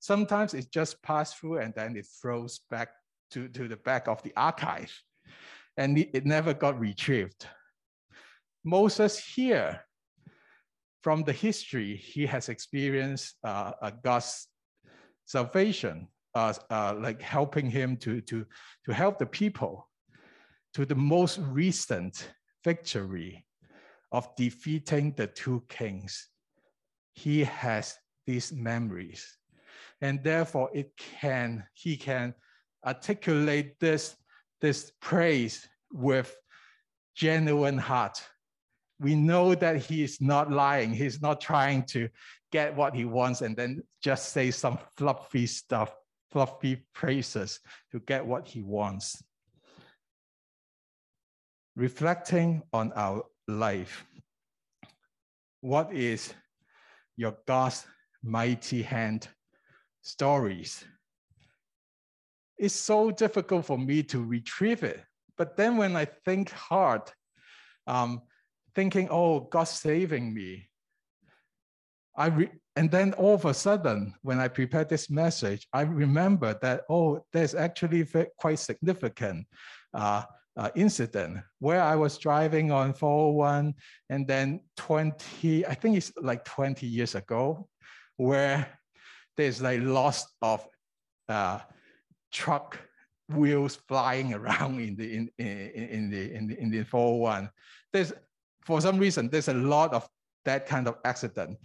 Sometimes 0.00 0.52
it 0.54 0.72
just 0.72 1.00
passed 1.02 1.38
through 1.38 1.58
and 1.58 1.72
then 1.74 1.96
it 1.96 2.06
throws 2.20 2.60
back 2.70 2.88
to, 3.30 3.48
to 3.48 3.68
the 3.68 3.76
back 3.76 4.08
of 4.08 4.22
the 4.22 4.32
archive 4.36 4.92
and 5.76 5.96
it 5.96 6.26
never 6.26 6.52
got 6.52 6.78
retrieved. 6.78 7.46
Moses 8.64 9.18
here, 9.18 9.84
from 11.02 11.22
the 11.24 11.32
history, 11.32 11.96
he 11.96 12.26
has 12.26 12.48
experienced 12.48 13.36
uh, 13.42 13.72
God's 14.04 14.48
salvation, 15.24 16.08
uh, 16.34 16.52
uh, 16.70 16.94
like 16.98 17.20
helping 17.20 17.70
him 17.70 17.96
to, 17.98 18.20
to, 18.22 18.44
to 18.84 18.92
help 18.92 19.18
the 19.18 19.26
people 19.26 19.88
to 20.74 20.86
the 20.86 20.94
most 20.94 21.38
recent 21.38 22.30
victory 22.64 23.44
of 24.10 24.34
defeating 24.36 25.12
the 25.16 25.26
two 25.26 25.62
kings. 25.68 26.28
He 27.14 27.44
has 27.44 27.96
these 28.26 28.52
memories. 28.52 29.38
And 30.00 30.22
therefore 30.22 30.70
it 30.74 30.92
can, 30.96 31.64
he 31.74 31.96
can 31.96 32.34
articulate 32.84 33.78
this, 33.80 34.16
this 34.60 34.92
praise 35.00 35.66
with 35.92 36.34
genuine 37.14 37.78
heart. 37.78 38.22
We 38.98 39.14
know 39.14 39.54
that 39.54 39.76
he 39.76 40.02
is 40.02 40.20
not 40.20 40.50
lying. 40.50 40.92
He's 40.92 41.20
not 41.20 41.40
trying 41.40 41.84
to 41.86 42.08
get 42.50 42.76
what 42.76 42.94
he 42.94 43.04
wants 43.04 43.40
and 43.40 43.56
then 43.56 43.82
just 44.02 44.32
say 44.32 44.50
some 44.50 44.78
fluffy 44.96 45.46
stuff, 45.46 45.94
fluffy 46.30 46.84
praises 46.94 47.60
to 47.90 48.00
get 48.00 48.24
what 48.24 48.46
he 48.46 48.62
wants. 48.62 49.22
Reflecting 51.74 52.62
on 52.72 52.92
our 52.92 53.24
life, 53.48 54.04
what 55.60 55.92
is 55.92 56.34
your 57.16 57.36
God's 57.46 57.86
mighty 58.22 58.82
hand 58.82 59.28
stories 60.02 60.84
it's 62.62 62.76
so 62.76 63.10
difficult 63.10 63.66
for 63.66 63.76
me 63.76 64.04
to 64.04 64.22
retrieve 64.22 64.84
it. 64.84 65.02
But 65.36 65.56
then 65.56 65.76
when 65.76 65.96
I 65.96 66.04
think 66.04 66.50
hard, 66.52 67.02
um, 67.88 68.22
thinking, 68.72 69.08
oh, 69.10 69.40
God's 69.40 69.70
saving 69.70 70.32
me, 70.32 70.68
I 72.16 72.26
re- 72.26 72.52
and 72.76 72.88
then 72.88 73.14
all 73.14 73.34
of 73.34 73.46
a 73.46 73.52
sudden, 73.52 74.14
when 74.22 74.38
I 74.38 74.46
prepared 74.46 74.88
this 74.88 75.10
message, 75.10 75.66
I 75.72 75.80
remember 75.82 76.56
that, 76.62 76.82
oh, 76.88 77.24
there's 77.32 77.56
actually 77.56 78.06
quite 78.38 78.60
significant 78.60 79.48
uh, 79.92 80.22
uh, 80.56 80.70
incident 80.74 81.38
where 81.60 81.82
I 81.82 81.96
was 81.96 82.18
driving 82.18 82.70
on 82.70 82.92
401 82.92 83.74
and 84.10 84.26
then 84.26 84.60
20, 84.76 85.66
I 85.66 85.74
think 85.74 85.96
it's 85.96 86.12
like 86.20 86.44
20 86.44 86.86
years 86.86 87.14
ago, 87.14 87.68
where 88.16 88.78
there's 89.36 89.62
like 89.62 89.80
loss 89.82 90.26
of 90.42 90.66
uh, 91.28 91.60
truck 92.30 92.78
wheels 93.28 93.76
flying 93.88 94.34
around 94.38 94.80
in 94.80 94.96
the 94.96 95.16
in, 95.16 95.30
in, 95.38 95.48
in 95.48 96.10
the 96.10 96.34
in 96.34 96.46
the 96.48 96.60
in 96.60 96.70
the 96.70 96.84
401. 96.84 97.48
There's 97.92 98.12
for 98.62 98.80
some 98.80 98.98
reason 98.98 99.28
there's 99.28 99.48
a 99.48 99.54
lot 99.54 99.92
of 99.94 100.08
that 100.44 100.66
kind 100.66 100.86
of 100.86 100.96
accident 101.04 101.58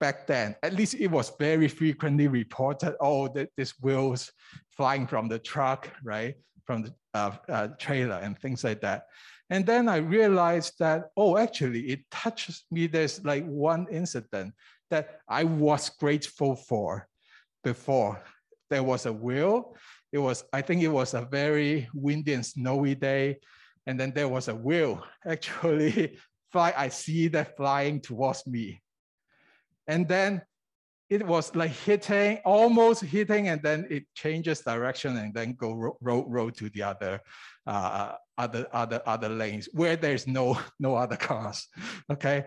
back 0.00 0.26
then. 0.26 0.56
At 0.62 0.74
least 0.74 0.94
it 0.94 1.08
was 1.08 1.32
very 1.38 1.68
frequently 1.68 2.28
reported. 2.28 2.96
Oh, 3.00 3.28
this 3.56 3.74
wheels 3.80 4.32
flying 4.70 5.06
from 5.06 5.28
the 5.28 5.38
truck, 5.38 5.90
right, 6.02 6.34
from 6.64 6.82
the 6.82 6.94
uh, 7.14 7.32
uh, 7.48 7.68
trailer 7.78 8.16
and 8.16 8.38
things 8.38 8.64
like 8.64 8.80
that. 8.80 9.06
And 9.50 9.66
then 9.66 9.88
I 9.88 9.96
realized 9.96 10.74
that 10.78 11.10
oh, 11.16 11.36
actually 11.36 11.90
it 11.90 12.00
touches 12.10 12.64
me. 12.70 12.86
There's 12.86 13.24
like 13.24 13.44
one 13.46 13.86
incident 13.90 14.54
that 14.90 15.20
I 15.28 15.44
was 15.44 15.90
grateful 15.90 16.56
for 16.56 17.06
before. 17.62 18.22
There 18.70 18.82
was 18.82 19.06
a 19.06 19.12
wheel 19.12 19.76
it 20.12 20.18
was, 20.18 20.44
I 20.52 20.60
think 20.60 20.82
it 20.82 20.88
was 20.88 21.14
a 21.14 21.22
very 21.22 21.88
windy 21.94 22.34
and 22.34 22.44
snowy 22.44 22.94
day. 22.94 23.38
And 23.86 23.98
then 23.98 24.12
there 24.12 24.28
was 24.28 24.48
a 24.48 24.54
wheel 24.54 25.02
actually 25.26 26.18
fly. 26.52 26.74
I 26.76 26.88
see 26.88 27.28
that 27.28 27.56
flying 27.56 28.00
towards 28.00 28.46
me. 28.46 28.82
And 29.88 30.06
then 30.06 30.42
it 31.10 31.26
was 31.26 31.54
like 31.54 31.72
hitting, 31.72 32.38
almost 32.44 33.02
hitting, 33.02 33.48
and 33.48 33.62
then 33.62 33.86
it 33.90 34.04
changes 34.14 34.60
direction 34.60 35.16
and 35.16 35.34
then 35.34 35.54
go 35.54 35.72
road 35.72 35.96
ro 36.00 36.24
ro 36.26 36.50
to 36.50 36.70
the 36.70 36.82
other, 36.82 37.20
uh, 37.66 38.12
other, 38.38 38.66
other, 38.72 39.02
other 39.06 39.28
lanes 39.28 39.68
where 39.72 39.96
there's 39.96 40.26
no, 40.26 40.58
no 40.80 40.94
other 40.94 41.16
cars. 41.16 41.68
Okay. 42.10 42.46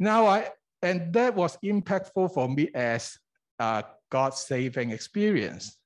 Now 0.00 0.26
I, 0.26 0.48
and 0.80 1.12
that 1.12 1.34
was 1.34 1.58
impactful 1.62 2.34
for 2.34 2.48
me 2.48 2.70
as 2.74 3.18
a 3.58 3.84
God 4.10 4.34
saving 4.34 4.90
experience 4.90 5.78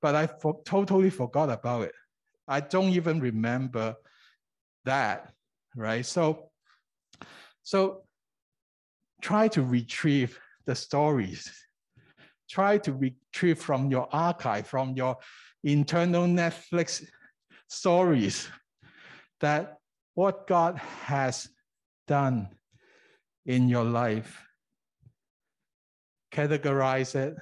but 0.00 0.14
I 0.14 0.26
for, 0.26 0.60
totally 0.64 1.10
forgot 1.10 1.50
about 1.50 1.82
it. 1.82 1.94
I 2.46 2.60
don't 2.60 2.90
even 2.90 3.20
remember 3.20 3.96
that, 4.84 5.32
right? 5.76 6.04
So, 6.04 6.50
so 7.62 8.02
try 9.20 9.48
to 9.48 9.62
retrieve 9.62 10.38
the 10.68 10.74
stories. 10.74 11.50
Try 12.48 12.76
to 12.78 12.92
retrieve 12.92 13.58
from 13.58 13.90
your 13.90 14.06
archive, 14.12 14.66
from 14.66 14.94
your 14.94 15.16
internal 15.64 16.26
Netflix 16.26 17.04
stories, 17.68 18.48
that 19.40 19.78
what 20.14 20.46
God 20.46 20.76
has 21.06 21.48
done 22.06 22.48
in 23.46 23.68
your 23.70 23.84
life. 23.84 24.44
Categorize 26.32 27.14
it, 27.14 27.34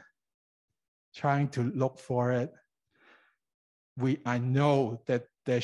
trying 1.13 1.49
to 1.49 1.65
look 1.75 1.99
for 1.99 2.31
it. 2.31 2.53
We, 3.99 4.21
I 4.25 4.39
know 4.39 5.01
that 5.07 5.25
there, 5.47 5.63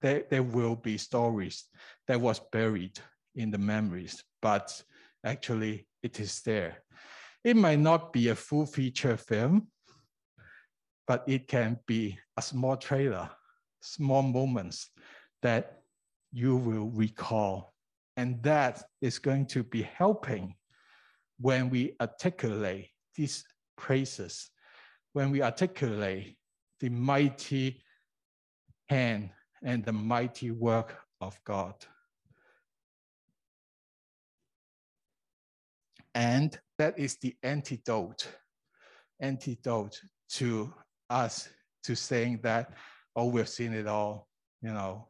there, 0.00 0.24
there 0.30 0.44
will 0.44 0.76
be 0.76 0.96
stories 0.96 1.64
that 2.06 2.20
was 2.20 2.40
buried 2.52 3.00
in 3.34 3.50
the 3.50 3.58
memories, 3.58 4.22
but 4.40 4.80
actually 5.24 5.86
it 6.02 6.20
is 6.20 6.40
there. 6.42 6.82
It 7.44 7.56
might 7.56 7.78
not 7.78 8.12
be 8.12 8.28
a 8.28 8.34
full 8.34 8.66
feature 8.66 9.16
film, 9.16 9.68
but 11.06 11.24
it 11.26 11.48
can 11.48 11.78
be 11.86 12.18
a 12.36 12.42
small 12.42 12.76
trailer, 12.76 13.30
small 13.80 14.22
moments 14.22 14.90
that 15.42 15.82
you 16.32 16.56
will 16.56 16.90
recall. 16.90 17.74
And 18.16 18.42
that 18.42 18.82
is 19.00 19.18
going 19.18 19.46
to 19.46 19.62
be 19.62 19.82
helping 19.82 20.54
when 21.40 21.70
we 21.70 21.96
articulate 22.00 22.90
these 23.16 23.44
praises, 23.76 24.50
when 25.14 25.30
we 25.30 25.42
articulate 25.42 26.36
the 26.80 26.90
mighty 26.90 27.82
hand 28.88 29.30
and 29.62 29.84
the 29.84 29.92
mighty 29.92 30.50
work 30.50 30.96
of 31.20 31.38
God. 31.44 31.74
And 36.14 36.58
that 36.78 36.98
is 36.98 37.16
the 37.16 37.36
antidote, 37.42 38.26
antidote 39.20 40.00
to 40.30 40.72
us 41.08 41.48
to 41.84 41.94
saying 41.94 42.40
that, 42.42 42.72
oh, 43.16 43.26
we've 43.26 43.48
seen 43.48 43.72
it 43.72 43.86
all. 43.86 44.28
You 44.62 44.72
know, 44.72 45.08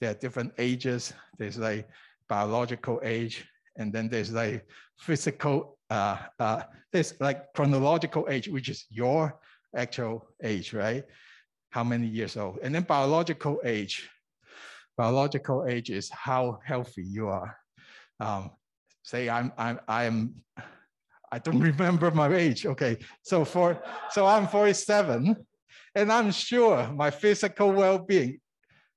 there 0.00 0.10
are 0.10 0.14
different 0.14 0.52
ages. 0.58 1.12
There's 1.38 1.58
like 1.58 1.88
biological 2.28 3.00
age, 3.02 3.44
and 3.76 3.92
then 3.92 4.08
there's 4.08 4.32
like 4.32 4.66
physical, 4.98 5.78
uh, 5.90 6.18
uh, 6.38 6.62
there's 6.92 7.14
like 7.20 7.52
chronological 7.54 8.26
age, 8.28 8.48
which 8.48 8.68
is 8.68 8.86
your 8.90 9.38
actual 9.76 10.26
age, 10.42 10.72
right? 10.72 11.04
How 11.70 11.84
many 11.84 12.06
years 12.06 12.36
old? 12.36 12.58
And 12.62 12.74
then 12.74 12.82
biological 12.82 13.60
age. 13.64 14.08
Biological 14.96 15.66
age 15.66 15.90
is 15.90 16.10
how 16.10 16.58
healthy 16.64 17.04
you 17.04 17.28
are. 17.28 17.56
Um, 18.18 18.50
say 19.10 19.28
I'm 19.28 19.52
I'm 19.58 19.80
I'm 19.88 20.34
I 21.32 21.38
don't 21.38 21.60
remember 21.72 22.10
my 22.10 22.32
age. 22.32 22.66
Okay, 22.66 22.98
so 23.22 23.44
for 23.44 23.82
so 24.10 24.26
I'm 24.26 24.46
47, 24.46 25.36
and 25.94 26.12
I'm 26.12 26.30
sure 26.30 26.88
my 26.94 27.10
physical 27.10 27.72
well-being 27.72 28.40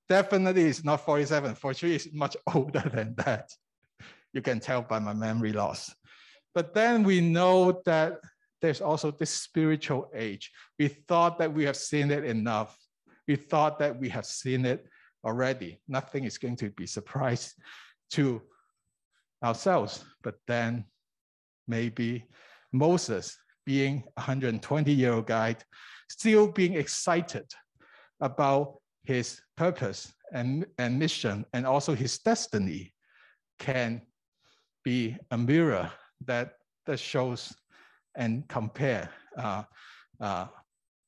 definitely 0.09 0.63
is 0.63 0.83
not 0.83 1.05
47. 1.05 1.55
43 1.55 1.95
is 1.95 2.09
much 2.13 2.37
older 2.53 2.85
than 2.93 3.15
that. 3.25 3.49
You 4.33 4.41
can 4.41 4.59
tell 4.59 4.81
by 4.81 4.99
my 4.99 5.13
memory 5.13 5.53
loss. 5.53 5.93
But 6.55 6.73
then 6.73 7.03
we 7.03 7.19
know 7.19 7.81
that 7.85 8.13
there's 8.61 8.81
also 8.81 9.11
this 9.11 9.31
spiritual 9.31 10.09
age. 10.15 10.51
We 10.79 10.87
thought 10.87 11.37
that 11.39 11.53
we 11.53 11.65
have 11.65 11.75
seen 11.75 12.11
it 12.11 12.23
enough. 12.23 12.77
We 13.27 13.35
thought 13.35 13.79
that 13.79 13.99
we 13.99 14.09
have 14.09 14.25
seen 14.25 14.65
it 14.65 14.85
already. 15.25 15.79
Nothing 15.87 16.23
is 16.25 16.37
going 16.37 16.57
to 16.57 16.69
be 16.69 16.85
surprised 16.85 17.53
to 18.11 18.41
ourselves. 19.43 20.05
But 20.23 20.35
then 20.47 20.85
maybe 21.67 22.25
Moses, 22.71 23.37
being 23.65 24.03
a 24.17 24.21
120 24.21 24.91
year 24.91 25.13
old 25.13 25.27
guy, 25.27 25.55
still 26.09 26.47
being 26.47 26.75
excited 26.75 27.45
about 28.19 28.75
his 29.03 29.41
purpose 29.57 30.13
and, 30.33 30.65
and 30.77 30.97
mission 30.97 31.45
and 31.53 31.65
also 31.65 31.93
his 31.93 32.19
destiny 32.19 32.93
can 33.59 34.01
be 34.83 35.15
a 35.31 35.37
mirror 35.37 35.91
that, 36.25 36.53
that 36.85 36.99
shows 36.99 37.53
and 38.15 38.47
compare 38.47 39.09
uh, 39.37 39.63
uh, 40.19 40.47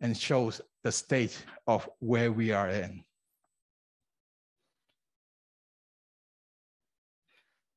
and 0.02 0.16
shows 0.18 0.62
the 0.84 0.92
state 0.92 1.44
of 1.68 1.88
where 2.00 2.32
we 2.32 2.52
are 2.52 2.70
in. 2.70 3.04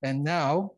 And 0.02 0.24
now, 0.24 0.72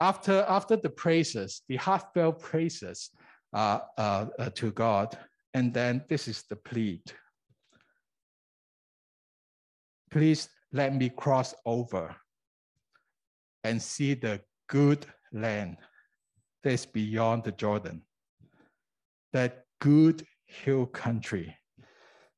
after, 0.00 0.44
after 0.48 0.76
the 0.76 0.90
praises, 0.90 1.62
the 1.68 1.76
heartfelt 1.76 2.40
praises 2.40 3.10
uh, 3.52 3.80
uh, 3.98 4.26
uh, 4.38 4.50
to 4.50 4.72
God, 4.72 5.16
and 5.54 5.72
then 5.72 6.04
this 6.08 6.26
is 6.26 6.44
the 6.48 6.56
plea. 6.56 7.02
Please 10.10 10.48
let 10.72 10.94
me 10.94 11.10
cross 11.10 11.54
over 11.66 12.16
and 13.64 13.80
see 13.80 14.14
the 14.14 14.40
good 14.68 15.06
land 15.32 15.76
that's 16.62 16.86
beyond 16.86 17.44
the 17.44 17.52
Jordan, 17.52 18.02
that 19.32 19.64
good 19.80 20.26
hill 20.46 20.86
country 20.86 21.56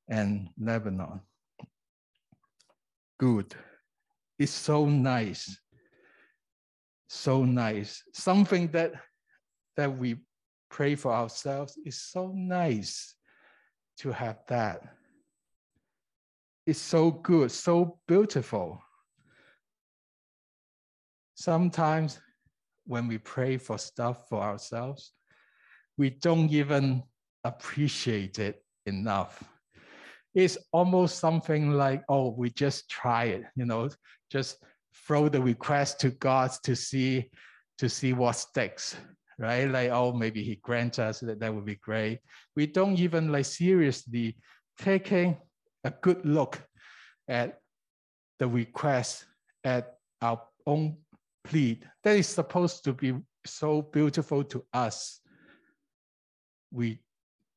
and 0.09 0.49
Lebanon. 0.59 1.21
Good 3.19 3.55
is 4.38 4.51
so 4.51 4.87
nice, 4.87 5.59
so 7.09 7.44
nice. 7.44 8.03
Something 8.12 8.68
that 8.68 8.92
that 9.77 9.97
we 9.97 10.16
pray 10.70 10.94
for 10.94 11.12
ourselves 11.12 11.79
is 11.85 12.01
so 12.01 12.33
nice 12.35 13.14
to 13.99 14.12
have 14.12 14.38
that. 14.49 14.81
It's 16.66 16.81
so 16.81 17.11
good, 17.11 17.51
so 17.51 17.99
beautiful. 18.09 18.81
Sometimes 21.35 22.20
when 22.87 23.09
we 23.09 23.18
pray 23.18 23.59
for 23.59 23.79
stuff 23.79 24.29
for 24.29 24.40
ourselves, 24.40 25.12
we 25.97 26.11
don't 26.11 26.51
even 26.51 27.03
appreciate 27.44 28.38
it 28.38 28.64
enough. 28.87 29.42
It's 30.35 30.59
almost 30.73 31.18
something 31.18 31.73
like, 31.73 32.03
oh, 32.09 32.31
we 32.31 32.51
just 32.51 32.88
try 32.88 33.25
it, 33.25 33.44
you 33.55 33.64
know, 33.64 33.88
just 34.35 34.64
throw 35.07 35.29
the 35.29 35.40
request 35.40 36.01
to 36.01 36.11
God 36.11 36.51
to 36.64 36.75
see 36.75 37.31
to 37.79 37.88
see 37.88 38.12
what 38.12 38.33
sticks, 38.33 38.97
right? 39.38 39.70
Like, 39.70 39.90
oh, 39.90 40.12
maybe 40.12 40.42
He 40.42 40.57
grants 40.57 40.99
us 40.99 41.20
that 41.20 41.38
that 41.40 41.55
would 41.55 41.64
be 41.64 41.77
great. 41.77 42.18
We 42.57 42.66
don't 42.66 42.99
even 42.99 43.31
like 43.31 43.44
seriously 43.44 44.37
taking 44.79 45.37
a 45.85 45.90
good 45.90 46.25
look 46.25 46.61
at 47.29 47.61
the 48.40 48.49
request 48.49 49.27
at 49.62 49.94
our 50.20 50.40
own 50.66 50.97
plead 51.44 51.88
that 52.03 52.16
is 52.16 52.27
supposed 52.27 52.83
to 52.85 52.92
be 52.92 53.14
so 53.47 53.83
beautiful 53.83 54.42
to 54.44 54.64
us. 54.73 55.20
We 56.73 56.99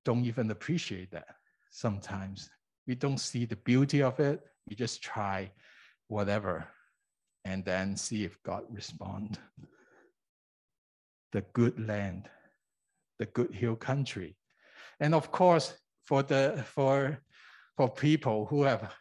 don't 0.05 0.25
even 0.25 0.51
appreciate 0.51 1.11
that 1.11 1.35
sometimes. 1.71 2.49
We 2.87 2.95
don't 2.95 3.19
see 3.19 3.45
the 3.45 3.55
beauty 3.55 4.03
of 4.03 4.19
it. 4.19 4.41
We 4.69 4.75
just 4.75 5.01
try 5.01 5.51
whatever 6.07 6.67
and 7.45 7.63
then 7.63 7.95
see 7.95 8.23
if 8.23 8.41
God 8.43 8.63
respond. 8.69 9.39
The 11.31 11.41
good 11.53 11.79
land, 11.87 12.29
the 13.19 13.25
good 13.25 13.53
hill 13.53 13.75
country. 13.75 14.35
And 14.99 15.13
of 15.13 15.31
course, 15.31 15.73
for 16.05 16.23
the 16.23 16.63
for 16.65 17.19
for 17.75 17.89
people 17.89 18.45
who 18.45 18.63
have 18.63 18.93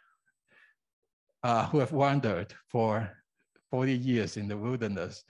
uh, 1.42 1.66
who 1.66 1.78
have 1.78 1.92
wandered 1.92 2.52
for 2.68 3.08
40 3.70 3.92
years 3.92 4.36
in 4.36 4.48
the 4.48 4.56
wilderness. 4.56 5.22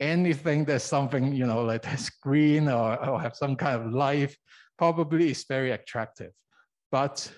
Anything 0.00 0.64
that's 0.64 0.84
something, 0.84 1.34
you 1.34 1.46
know, 1.46 1.62
like 1.62 1.82
that's 1.82 2.08
green 2.08 2.68
or, 2.68 3.04
or 3.04 3.20
have 3.20 3.36
some 3.36 3.56
kind 3.56 3.82
of 3.82 3.92
life 3.92 4.36
probably 4.78 5.30
is 5.30 5.44
very 5.44 5.72
attractive. 5.72 6.32
But 6.90 7.30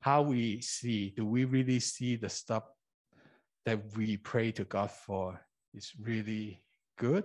how 0.00 0.22
we 0.22 0.60
see, 0.60 1.12
do 1.16 1.24
we 1.24 1.44
really 1.44 1.80
see 1.80 2.16
the 2.16 2.28
stuff 2.28 2.64
that 3.66 3.80
we 3.96 4.16
pray 4.16 4.52
to 4.52 4.64
God 4.64 4.90
for 4.90 5.40
is 5.74 5.92
really 6.00 6.62
good? 6.98 7.24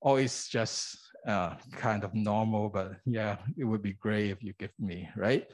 Or 0.00 0.20
it's 0.20 0.48
just 0.48 0.98
uh, 1.26 1.54
kind 1.72 2.04
of 2.04 2.14
normal, 2.14 2.68
but 2.68 2.96
yeah, 3.06 3.38
it 3.56 3.64
would 3.64 3.82
be 3.82 3.94
great 3.94 4.30
if 4.30 4.42
you 4.42 4.52
give 4.58 4.72
me, 4.78 5.08
right? 5.16 5.46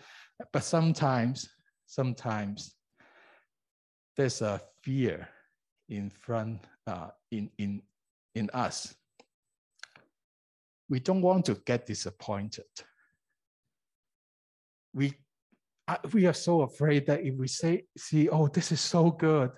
But 0.53 0.65
sometimes, 0.65 1.49
sometimes 1.87 2.75
there's 4.17 4.43
a 4.43 4.61
fear 4.83 5.29
in 5.89 6.11
front 6.11 6.61
uh, 6.87 7.09
in 7.31 7.51
in 7.59 7.83
in 8.35 8.51
us. 8.53 8.95
We 10.89 11.01
don't 11.01 11.23
want 11.23 11.47
to 11.47 11.55
get 11.55 11.87
disappointed. 11.87 12.65
We 14.93 15.15
we 16.13 16.27
are 16.27 16.35
so 16.35 16.63
afraid 16.63 17.07
that 17.07 17.21
if 17.21 17.35
we 17.37 17.49
say 17.49 17.85
see 17.97 18.29
oh 18.29 18.49
this 18.49 18.73
is 18.73 18.81
so 18.81 19.11
good, 19.11 19.51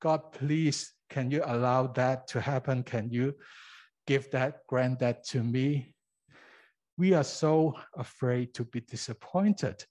God 0.00 0.32
please 0.32 0.92
can 1.08 1.30
you 1.30 1.42
allow 1.44 1.88
that 1.88 2.28
to 2.28 2.40
happen? 2.40 2.82
Can 2.82 3.10
you 3.10 3.34
give 4.06 4.30
that 4.30 4.66
grant 4.68 5.00
that 5.00 5.24
to 5.28 5.42
me? 5.42 5.94
We 6.96 7.14
are 7.14 7.24
so 7.24 7.74
afraid 7.96 8.54
to 8.54 8.64
be 8.64 8.80
disappointed, 8.80 9.84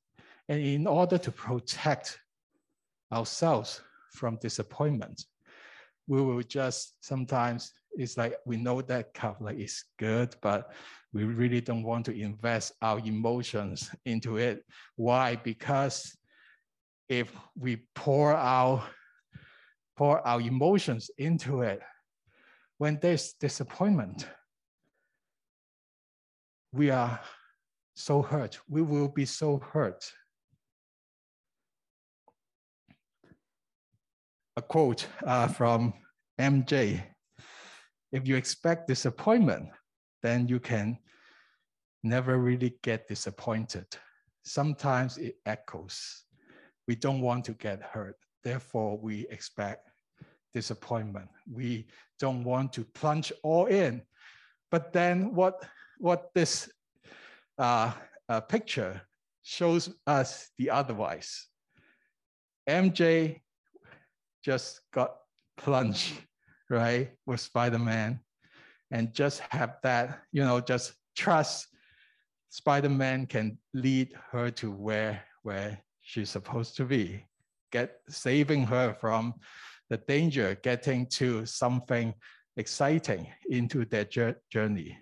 and 0.47 0.61
in 0.61 0.87
order 0.87 1.17
to 1.17 1.31
protect 1.31 2.19
ourselves 3.11 3.81
from 4.13 4.37
disappointment. 4.37 5.25
We 6.07 6.21
will 6.21 6.41
just 6.41 6.95
sometimes 7.01 7.71
it's 7.93 8.17
like 8.17 8.35
we 8.45 8.57
know 8.57 8.81
that 8.81 9.13
cover 9.13 9.51
is 9.51 9.83
good, 9.97 10.35
but 10.41 10.71
we 11.13 11.23
really 11.23 11.61
don't 11.61 11.83
want 11.83 12.05
to 12.05 12.19
invest 12.19 12.73
our 12.81 12.99
emotions 12.99 13.89
into 14.05 14.37
it. 14.37 14.63
Why? 14.95 15.35
Because 15.35 16.15
if 17.07 17.31
we 17.55 17.83
pour 17.95 18.33
our 18.33 18.83
pour 19.97 20.25
our 20.25 20.39
emotions 20.39 21.09
into 21.17 21.61
it, 21.61 21.81
when 22.77 22.99
there's 23.01 23.33
disappointment, 23.33 24.27
we 26.71 26.89
are 26.89 27.19
so 27.95 28.21
hurt. 28.21 28.59
We 28.69 28.81
will 28.81 29.09
be 29.09 29.25
so 29.25 29.57
hurt. 29.57 30.09
A 34.55 34.61
quote 34.61 35.07
uh, 35.25 35.47
from 35.47 35.93
MJ 36.39 37.03
If 38.11 38.27
you 38.27 38.35
expect 38.35 38.87
disappointment, 38.87 39.69
then 40.23 40.47
you 40.47 40.59
can 40.59 40.97
never 42.03 42.37
really 42.37 42.75
get 42.81 43.07
disappointed. 43.07 43.85
Sometimes 44.43 45.17
it 45.17 45.35
echoes. 45.45 46.23
We 46.87 46.95
don't 46.95 47.21
want 47.21 47.45
to 47.45 47.53
get 47.53 47.81
hurt. 47.81 48.15
Therefore, 48.43 48.97
we 48.97 49.27
expect 49.29 49.89
disappointment. 50.53 51.29
We 51.51 51.87
don't 52.19 52.43
want 52.43 52.73
to 52.73 52.83
plunge 52.83 53.31
all 53.43 53.67
in. 53.67 54.01
But 54.71 54.93
then 54.93 55.35
what, 55.35 55.63
what 55.99 56.33
this 56.33 56.69
uh, 57.57 57.91
uh, 58.27 58.41
picture 58.41 59.01
shows 59.43 59.89
us 60.07 60.49
the 60.57 60.69
otherwise. 60.69 61.47
MJ 62.67 63.41
just 64.43 64.81
got 64.93 65.15
plunged, 65.57 66.13
right, 66.69 67.11
with 67.25 67.39
Spider-Man 67.39 68.19
and 68.91 69.13
just 69.13 69.41
have 69.49 69.77
that, 69.83 70.21
you 70.31 70.43
know, 70.43 70.59
just 70.59 70.93
trust 71.15 71.67
Spider-Man 72.49 73.27
can 73.27 73.57
lead 73.73 74.13
her 74.31 74.49
to 74.51 74.71
where, 74.71 75.23
where 75.43 75.79
she's 76.01 76.29
supposed 76.29 76.75
to 76.77 76.85
be, 76.85 77.25
get 77.71 77.97
saving 78.09 78.65
her 78.65 78.93
from 78.93 79.35
the 79.89 79.97
danger, 79.97 80.57
getting 80.63 81.05
to 81.07 81.45
something 81.45 82.13
exciting 82.57 83.27
into 83.49 83.85
their 83.85 84.05
journey. 84.51 84.97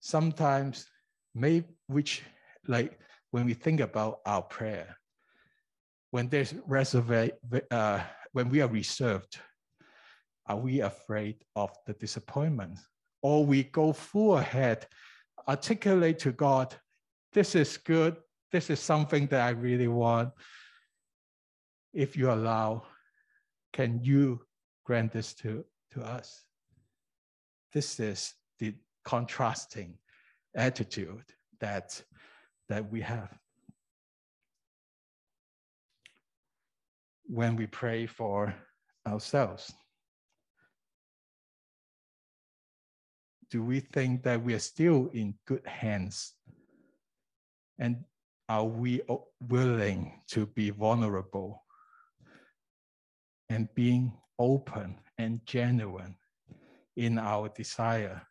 Sometimes, 0.00 0.86
maybe 1.34 1.66
which 1.86 2.22
like 2.66 2.98
when 3.30 3.44
we 3.44 3.54
think 3.54 3.80
about 3.80 4.20
our 4.26 4.42
prayer, 4.42 4.96
when 6.10 6.28
there's 6.28 6.54
reserve, 6.66 7.30
uh, 7.70 8.00
when 8.32 8.48
we 8.48 8.60
are 8.60 8.68
reserved, 8.68 9.38
are 10.50 10.56
we 10.56 10.80
afraid 10.80 11.36
of 11.54 11.70
the 11.86 11.92
disappointment? 11.92 12.76
Or 13.22 13.46
we 13.46 13.62
go 13.62 13.92
full 13.92 14.36
ahead, 14.36 14.88
articulate 15.46 16.18
to 16.20 16.32
God, 16.32 16.74
this 17.32 17.54
is 17.54 17.76
good, 17.76 18.16
this 18.50 18.68
is 18.68 18.80
something 18.80 19.28
that 19.28 19.42
I 19.42 19.50
really 19.50 19.86
want. 19.86 20.30
If 21.94 22.16
you 22.16 22.32
allow, 22.32 22.82
can 23.72 24.00
you 24.02 24.40
grant 24.84 25.12
this 25.12 25.34
to, 25.34 25.64
to 25.92 26.02
us? 26.02 26.42
This 27.72 28.00
is 28.00 28.34
the 28.58 28.74
contrasting 29.04 29.98
attitude 30.56 31.26
that, 31.60 32.02
that 32.68 32.90
we 32.90 33.02
have. 33.02 33.32
When 37.26 37.54
we 37.54 37.68
pray 37.68 38.06
for 38.06 38.52
ourselves, 39.06 39.72
do 43.50 43.64
we 43.64 43.80
think 43.80 44.22
that 44.22 44.42
we 44.42 44.54
are 44.54 44.60
still 44.60 45.10
in 45.12 45.34
good 45.46 45.66
hands? 45.66 46.34
And 47.78 48.04
are 48.48 48.64
we 48.64 49.00
willing 49.48 50.20
to 50.28 50.46
be 50.46 50.70
vulnerable 50.70 51.64
and 53.48 53.68
being 53.74 54.12
open 54.38 54.96
and 55.18 55.40
genuine 55.46 56.14
in 56.96 57.18
our 57.18 57.48
desire 57.48 58.22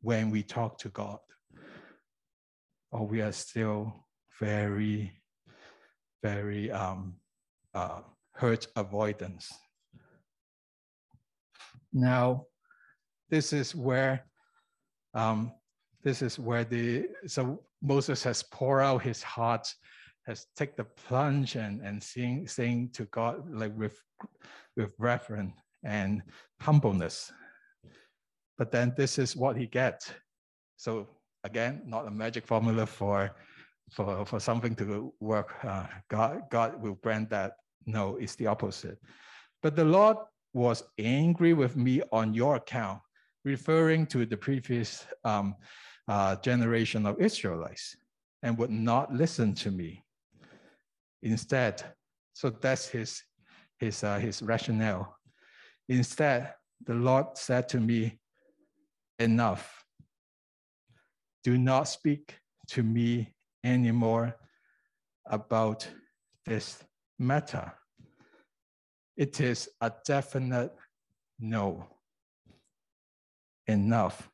when 0.00 0.30
we 0.30 0.42
talk 0.42 0.78
to 0.78 0.88
God? 0.88 1.18
Or 2.90 3.06
we 3.06 3.20
are 3.20 3.32
still 3.32 4.06
very, 4.40 5.12
very 6.22 6.70
um, 6.70 7.16
uh, 7.74 8.00
hurt 8.32 8.66
avoidance. 8.76 9.50
Now, 11.92 12.46
this 13.30 13.52
is 13.52 13.74
where 13.74 14.24
um, 15.18 15.52
this 16.04 16.22
is 16.22 16.38
where 16.38 16.64
the 16.64 17.08
so 17.26 17.60
Moses 17.82 18.22
has 18.22 18.42
poured 18.42 18.82
out 18.82 19.02
his 19.02 19.22
heart, 19.22 19.66
has 20.26 20.46
take 20.56 20.76
the 20.76 20.84
plunge 20.84 21.56
and 21.56 21.80
and 21.82 22.02
saying 22.02 22.46
saying 22.46 22.90
to 22.94 23.04
God 23.06 23.42
like 23.50 23.76
with 23.76 24.00
with 24.76 24.94
reverence 24.98 25.54
and 25.82 26.22
humbleness. 26.60 27.32
But 28.58 28.70
then 28.70 28.94
this 28.96 29.18
is 29.18 29.36
what 29.36 29.56
he 29.56 29.66
gets. 29.66 30.12
So 30.76 31.08
again, 31.42 31.82
not 31.84 32.06
a 32.06 32.10
magic 32.10 32.46
formula 32.46 32.86
for 32.86 33.34
for 33.90 34.24
for 34.24 34.38
something 34.38 34.76
to 34.76 35.12
work. 35.18 35.50
Uh, 35.64 35.86
God 36.08 36.42
God 36.50 36.80
will 36.80 36.98
grant 37.02 37.30
that. 37.30 37.52
No, 37.86 38.16
it's 38.16 38.36
the 38.36 38.46
opposite. 38.46 38.98
But 39.62 39.74
the 39.74 39.84
Lord 39.84 40.18
was 40.52 40.84
angry 40.98 41.54
with 41.54 41.74
me 41.76 42.02
on 42.12 42.34
your 42.34 42.56
account 42.56 43.00
referring 43.44 44.06
to 44.06 44.26
the 44.26 44.36
previous 44.36 45.06
um, 45.24 45.54
uh, 46.08 46.36
generation 46.36 47.06
of 47.06 47.20
Israelites 47.20 47.96
and 48.42 48.56
would 48.58 48.70
not 48.70 49.12
listen 49.12 49.54
to 49.54 49.70
me. 49.70 50.04
Instead, 51.22 51.84
so 52.32 52.50
that's 52.50 52.88
his, 52.88 53.22
his, 53.78 54.04
uh, 54.04 54.18
his 54.18 54.42
rationale. 54.42 55.16
Instead, 55.88 56.54
the 56.86 56.94
Lord 56.94 57.26
said 57.34 57.68
to 57.70 57.80
me, 57.80 58.18
Enough. 59.20 59.84
Do 61.42 61.58
not 61.58 61.88
speak 61.88 62.36
to 62.68 62.84
me 62.84 63.34
anymore 63.64 64.36
about 65.26 65.88
this 66.46 66.84
matter. 67.18 67.72
It 69.16 69.40
is 69.40 69.68
a 69.80 69.90
definite 70.06 70.72
no 71.40 71.97
enough. 73.68 74.28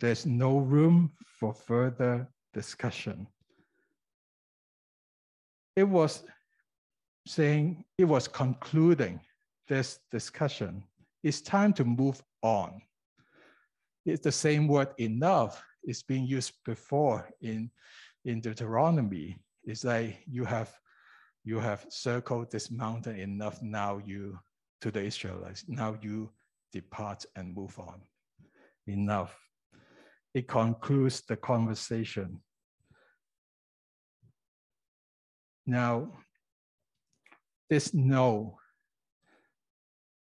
There's 0.00 0.24
no 0.24 0.58
room 0.58 1.12
for 1.38 1.52
further 1.52 2.28
discussion. 2.54 3.26
It 5.74 5.84
was 5.84 6.22
saying, 7.26 7.84
it 7.98 8.04
was 8.04 8.28
concluding 8.28 9.20
this 9.68 9.98
discussion. 10.10 10.84
It's 11.22 11.40
time 11.40 11.72
to 11.74 11.84
move 11.84 12.22
on. 12.42 12.80
It's 14.04 14.22
the 14.22 14.32
same 14.32 14.68
word 14.68 14.88
enough 14.98 15.62
is 15.84 16.02
being 16.02 16.26
used 16.26 16.52
before 16.64 17.28
in, 17.40 17.70
in 18.24 18.40
Deuteronomy. 18.40 19.36
It's 19.64 19.84
like 19.84 20.18
you 20.26 20.44
have 20.44 20.72
you 21.44 21.58
have 21.58 21.84
circled 21.88 22.52
this 22.52 22.70
mountain 22.70 23.18
enough 23.18 23.60
now 23.62 24.00
you 24.04 24.38
to 24.80 24.92
the 24.92 25.02
Israelites. 25.02 25.64
Now 25.66 25.98
you 26.00 26.30
depart 26.72 27.24
and 27.34 27.52
move 27.52 27.76
on 27.80 28.00
enough. 28.86 29.36
It 30.34 30.48
concludes 30.48 31.22
the 31.22 31.36
conversation. 31.36 32.40
Now, 35.66 36.12
this 37.68 37.94
no, 37.94 38.58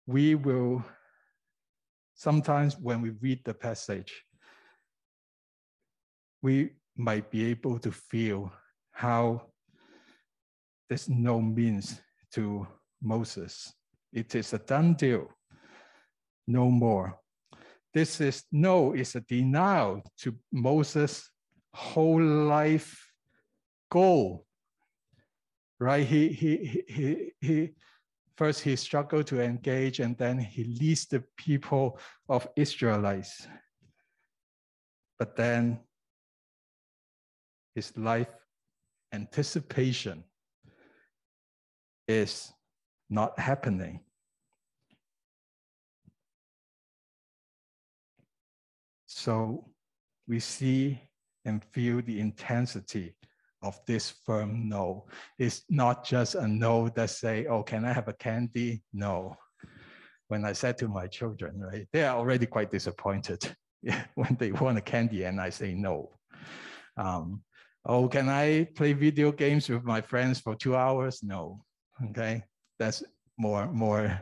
we 0.05 0.35
will 0.35 0.83
sometimes 2.19 2.77
when 2.77 3.01
we 3.01 3.11
read 3.21 3.39
the 3.45 3.53
passage, 3.53 4.25
we 6.41 6.71
might 6.97 7.31
be 7.31 7.45
able 7.45 7.79
to 7.79 7.91
feel 7.91 8.51
how 8.91 9.41
this 10.89 11.07
no 11.07 11.41
means 11.41 12.01
to 12.33 12.67
Moses. 13.01 13.73
It 14.11 14.35
is 14.35 14.51
a 14.53 14.57
done 14.57 14.95
deal, 14.95 15.29
no 16.45 16.69
more. 16.69 17.17
This 17.93 18.21
is 18.21 18.43
no, 18.51 18.93
it's 18.93 19.15
a 19.15 19.21
denial 19.21 20.03
to 20.19 20.35
Moses' 20.51 21.29
whole 21.73 22.23
life 22.23 23.11
goal. 23.91 24.45
Right? 25.79 26.05
He 26.05 26.29
he 26.29 26.83
he 26.87 27.31
he 27.39 27.69
first 28.35 28.61
he 28.61 28.75
struggled 28.75 29.27
to 29.27 29.41
engage 29.41 29.99
and 29.99 30.17
then 30.17 30.37
he 30.37 30.63
leads 30.63 31.07
the 31.07 31.23
people 31.37 31.99
of 32.27 32.47
Israelites. 32.55 33.47
But 35.17 35.35
then 35.35 35.79
his 37.75 37.97
life 37.97 38.29
anticipation 39.13 40.23
is 42.07 42.51
not 43.09 43.39
happening. 43.39 44.01
So 49.19 49.65
we 50.29 50.39
see 50.39 50.97
and 51.43 51.61
feel 51.73 52.01
the 52.01 52.21
intensity 52.21 53.17
of 53.61 53.77
this 53.85 54.13
firm 54.25 54.69
no. 54.69 55.07
It's 55.37 55.63
not 55.69 56.05
just 56.05 56.35
a 56.35 56.47
no 56.47 56.87
that 56.95 57.09
say, 57.09 57.45
oh, 57.47 57.61
can 57.61 57.83
I 57.83 57.91
have 57.91 58.07
a 58.07 58.13
candy? 58.13 58.81
No. 58.93 59.35
When 60.29 60.45
I 60.45 60.53
said 60.53 60.77
to 60.77 60.87
my 60.87 61.07
children, 61.07 61.59
right, 61.59 61.85
they 61.91 62.05
are 62.05 62.17
already 62.17 62.45
quite 62.45 62.71
disappointed 62.71 63.43
when 64.15 64.37
they 64.39 64.53
want 64.53 64.77
a 64.77 64.81
candy 64.81 65.23
and 65.25 65.41
I 65.41 65.49
say 65.49 65.73
no. 65.73 66.11
Um, 66.95 67.43
oh, 67.85 68.07
can 68.07 68.29
I 68.29 68.69
play 68.73 68.93
video 68.93 69.33
games 69.33 69.67
with 69.67 69.83
my 69.83 69.99
friends 69.99 70.39
for 70.39 70.55
two 70.55 70.77
hours? 70.77 71.21
No. 71.23 71.65
Okay, 72.11 72.41
that's 72.77 73.03
more, 73.37 73.69
more, 73.69 74.21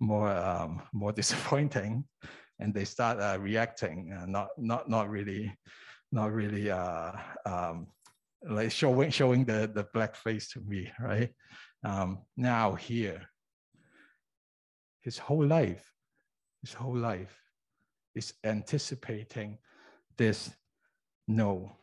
more, 0.00 0.30
um, 0.30 0.80
more 0.94 1.12
disappointing. 1.20 2.04
And 2.60 2.72
they 2.72 2.84
start 2.84 3.20
uh, 3.20 3.38
reacting, 3.40 4.12
uh, 4.12 4.26
not, 4.26 4.48
not, 4.58 4.88
not 4.88 5.08
really, 5.10 5.52
not 6.12 6.32
really 6.32 6.70
uh, 6.70 7.12
um, 7.46 7.88
like 8.42 8.70
showing 8.70 9.10
showing 9.10 9.44
the 9.44 9.70
the 9.72 9.86
black 9.92 10.16
face 10.16 10.48
to 10.52 10.60
me, 10.60 10.90
right? 11.00 11.30
Um, 11.84 12.20
now 12.36 12.74
here, 12.74 13.22
his 15.00 15.18
whole 15.18 15.44
life, 15.44 15.84
his 16.60 16.72
whole 16.72 16.96
life 16.96 17.36
is 18.14 18.34
anticipating 18.44 19.58
this 20.16 20.50
no, 21.28 21.76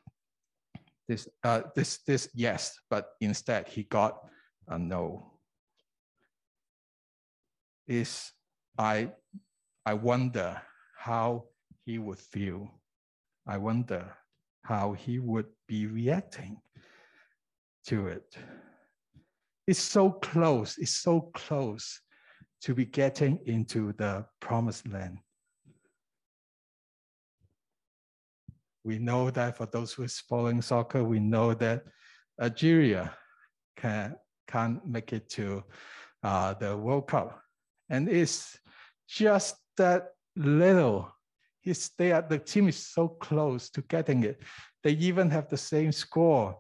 this 1.07 1.27
uh, 1.43 1.61
this 1.75 1.99
this 1.99 2.29
yes, 2.33 2.77
but 2.89 3.09
instead 3.21 3.67
he 3.67 3.83
got 3.83 4.19
a 4.67 4.77
no. 4.77 5.33
Is 7.87 8.31
I 8.77 9.11
I 9.87 9.93
wonder 9.93 10.61
how 10.97 11.45
he 11.85 11.97
would 11.97 12.19
feel. 12.19 12.69
I 13.47 13.57
wonder 13.57 14.17
how 14.63 14.91
he 14.91 15.19
would 15.19 15.45
be 15.65 15.87
reacting 15.87 16.57
to 17.85 18.07
it. 18.07 18.35
It's 19.65 19.79
so 19.79 20.11
close, 20.11 20.77
it's 20.77 20.97
so 20.97 21.31
close 21.33 22.01
to 22.63 22.75
be 22.75 22.83
getting 22.83 23.39
into 23.45 23.93
the 23.93 24.25
promised 24.41 24.89
land. 24.89 25.19
We 28.83 28.99
know 28.99 29.31
that 29.31 29.55
for 29.55 29.67
those 29.67 29.93
who 29.93 30.03
is 30.03 30.19
following 30.19 30.61
soccer, 30.61 31.01
we 31.01 31.21
know 31.21 31.53
that 31.53 31.85
Algeria 32.41 33.15
can, 33.77 34.17
can't 34.49 34.85
make 34.85 35.13
it 35.13 35.29
to 35.29 35.63
uh, 36.23 36.55
the 36.55 36.75
World 36.75 37.07
Cup. 37.07 37.41
And 37.89 38.09
it's 38.09 38.59
just 39.07 39.55
that 39.77 40.09
little 40.35 41.11
He's, 41.67 41.91
they 41.97 42.13
are, 42.13 42.21
the 42.21 42.39
team 42.39 42.69
is 42.69 42.77
so 42.77 43.09
close 43.09 43.69
to 43.71 43.81
getting 43.81 44.23
it. 44.23 44.41
They 44.85 44.91
even 44.91 45.29
have 45.31 45.49
the 45.49 45.57
same 45.57 45.91
score 45.91 46.57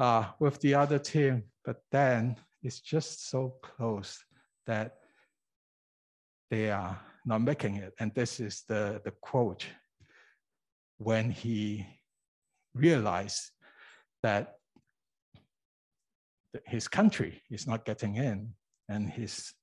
uh, 0.00 0.24
with 0.40 0.60
the 0.60 0.74
other 0.74 0.98
team, 0.98 1.44
but 1.64 1.76
then 1.92 2.34
it's 2.60 2.80
just 2.80 3.30
so 3.30 3.54
close 3.62 4.18
that 4.66 4.96
they 6.50 6.68
are 6.72 7.00
not 7.24 7.42
making 7.42 7.76
it. 7.76 7.94
And 8.00 8.12
this 8.12 8.40
is 8.40 8.64
the, 8.66 9.00
the 9.04 9.12
quote 9.12 9.66
when 10.98 11.30
he 11.30 11.86
realized 12.74 13.52
that 14.24 14.54
his 16.66 16.88
country 16.88 17.40
is 17.52 17.68
not 17.68 17.84
getting 17.84 18.16
in 18.16 18.54
and 18.88 19.10
he's 19.10 19.54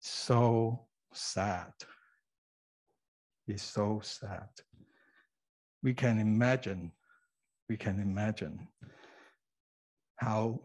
so 0.00 0.86
sad 1.12 1.72
It's 3.50 3.64
so 3.64 4.00
sad. 4.02 4.48
We 5.82 5.92
can 5.92 6.20
imagine, 6.20 6.92
we 7.68 7.76
can 7.76 7.98
imagine 7.98 8.68
how, 10.16 10.60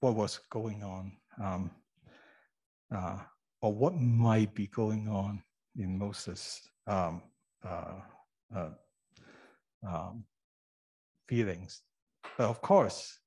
what 0.00 0.16
was 0.16 0.40
going 0.50 0.82
on, 0.82 1.12
um, 1.40 1.70
uh, 2.92 3.18
or 3.62 3.72
what 3.72 3.94
might 3.94 4.52
be 4.52 4.66
going 4.66 5.08
on 5.08 5.42
in 5.76 5.96
Moses' 5.96 6.60
um, 6.88 7.22
uh, 7.64 8.00
uh, 8.56 8.70
um, 9.86 10.24
feelings. 11.28 11.82
But 12.36 12.48
of 12.48 12.60
course, 12.60 13.18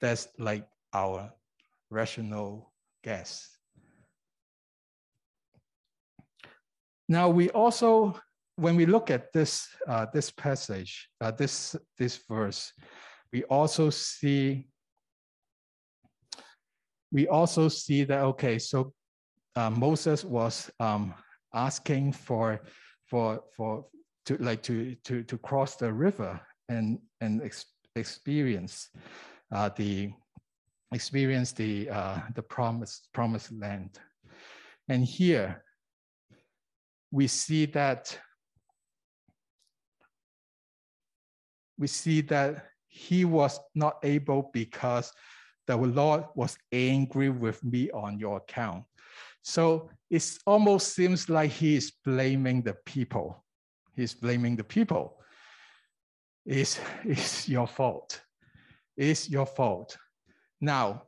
that's 0.00 0.28
like 0.38 0.66
our 0.92 1.32
rational 1.88 2.72
guess. 3.02 3.48
Now 7.12 7.28
we 7.28 7.50
also, 7.50 8.18
when 8.56 8.74
we 8.74 8.86
look 8.86 9.10
at 9.10 9.34
this, 9.34 9.68
uh, 9.86 10.06
this 10.14 10.30
passage, 10.30 11.10
uh, 11.20 11.30
this, 11.30 11.76
this 11.98 12.20
verse, 12.26 12.72
we 13.34 13.44
also 13.44 13.90
see, 13.90 14.64
we 17.12 17.28
also 17.28 17.68
see 17.68 18.04
that, 18.04 18.22
okay, 18.32 18.58
so 18.58 18.94
uh, 19.56 19.68
Moses 19.68 20.24
was 20.24 20.70
um, 20.80 21.12
asking 21.52 22.12
for, 22.12 22.62
for, 23.10 23.42
for, 23.54 23.84
to 24.24 24.38
like 24.38 24.62
to, 24.62 24.94
to, 25.04 25.22
to 25.24 25.36
cross 25.36 25.76
the 25.76 25.92
river 25.92 26.40
and, 26.70 26.98
and 27.20 27.42
ex 27.42 27.66
experience 27.94 28.88
uh, 29.54 29.68
the, 29.76 30.10
experience 30.94 31.52
the, 31.52 31.90
uh, 31.90 32.20
the 32.34 32.42
promised, 32.42 33.08
promised 33.12 33.52
land. 33.52 33.98
And 34.88 35.04
here, 35.04 35.62
we 37.12 37.28
see 37.28 37.66
that 37.66 38.18
we 41.78 41.86
see 41.86 42.22
that 42.22 42.66
he 42.88 43.24
was 43.24 43.58
not 43.74 43.96
able 44.02 44.50
because 44.52 45.12
the 45.66 45.76
Lord 45.76 46.24
was 46.34 46.56
angry 46.72 47.28
with 47.28 47.62
me 47.64 47.90
on 47.90 48.18
your 48.18 48.38
account. 48.38 48.84
So 49.42 49.90
it 50.10 50.24
almost 50.46 50.94
seems 50.94 51.28
like 51.28 51.50
he 51.50 51.76
is 51.76 51.92
blaming 52.04 52.62
the 52.62 52.76
people. 52.86 53.44
He's 53.96 54.14
blaming 54.14 54.56
the 54.56 54.64
people. 54.64 55.18
It's, 56.46 56.78
it's 57.04 57.48
your 57.48 57.66
fault. 57.66 58.20
It's 58.96 59.28
your 59.28 59.46
fault. 59.46 59.96
Now, 60.60 61.04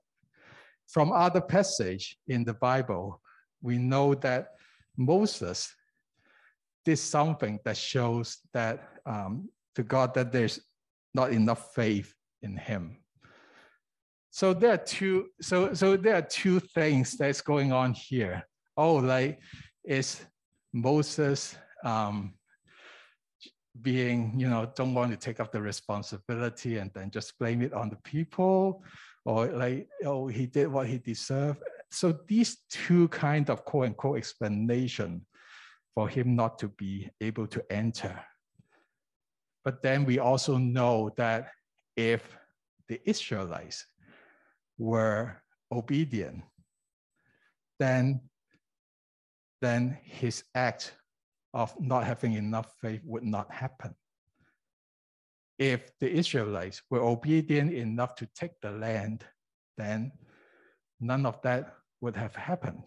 from 0.89 1.13
other 1.13 1.41
passage 1.41 2.17
in 2.27 2.45
the 2.45 2.55
Bible, 2.55 3.21
we 3.63 3.79
know 3.79 4.15
that 4.17 4.49
Moses 4.97 5.73
did 6.85 6.99
something 6.99 7.59
that 7.65 7.77
shows 7.77 8.39
that 8.53 8.89
um, 9.07 9.49
to 9.75 9.83
God 9.83 10.15
that 10.15 10.33
there's 10.33 10.61
not 11.15 11.33
enough 11.33 11.75
faith 11.75 12.13
in 12.43 12.57
him. 12.57 12.99
So 14.31 14.53
there 14.53 14.73
are 14.73 14.79
two, 14.79 15.29
so 15.41 15.75
so 15.75 15.97
there 15.97 16.17
are 16.17 16.23
two 16.23 16.61
things 16.61 17.17
that's 17.17 17.41
going 17.41 17.73
on 17.73 17.93
here. 17.93 18.47
Oh, 18.77 18.95
like 18.97 19.39
is 19.85 20.25
Moses 20.73 21.57
um, 21.85 22.35
being, 23.81 24.35
you 24.37 24.49
know, 24.49 24.71
don't 24.75 24.95
want 24.95 25.13
to 25.13 25.17
take 25.17 25.39
up 25.39 25.53
the 25.53 25.63
responsibility 25.63 26.79
and 26.79 26.91
then 26.95 27.11
just 27.11 27.39
blame 27.39 27.63
it 27.63 27.73
on 27.73 27.91
the 27.91 27.99
people, 28.05 28.83
or 29.25 29.47
like, 29.47 29.89
oh, 30.05 30.27
he 30.27 30.47
did 30.47 30.67
what 30.67 30.89
he 30.89 30.99
deserved. 30.99 31.63
So 31.91 32.19
these 32.27 32.59
two 32.71 33.07
kind 33.09 33.49
of 33.51 33.65
quote 33.65 33.87
unquote 33.87 34.19
explanation 34.19 35.25
for 35.95 36.09
him 36.09 36.35
not 36.35 36.59
to 36.59 36.69
be 36.69 37.09
able 37.21 37.47
to 37.47 37.65
enter. 37.71 38.21
But 39.65 39.83
then 39.83 40.05
we 40.05 40.19
also 40.19 40.59
know 40.59 41.11
that 41.17 41.51
if 41.97 42.37
the 42.89 43.01
Israelites 43.09 43.87
were 44.77 45.43
obedient, 45.73 46.43
then, 47.79 48.21
then 49.63 49.99
his 50.03 50.45
act 50.55 50.95
of 51.55 51.73
not 51.81 52.05
having 52.05 52.35
enough 52.35 52.75
faith 52.81 53.01
would 53.05 53.23
not 53.23 53.51
happen. 53.53 53.95
If 55.59 55.97
the 56.01 56.11
Israelites 56.11 56.83
were 56.91 57.01
obedient 57.01 57.73
enough 57.73 58.17
to 58.17 58.29
take 58.35 58.61
the 58.61 58.73
land, 58.73 59.25
then 59.79 60.13
none 61.01 61.25
of 61.25 61.41
that 61.43 61.75
would 62.01 62.17
have 62.17 62.35
happened. 62.35 62.83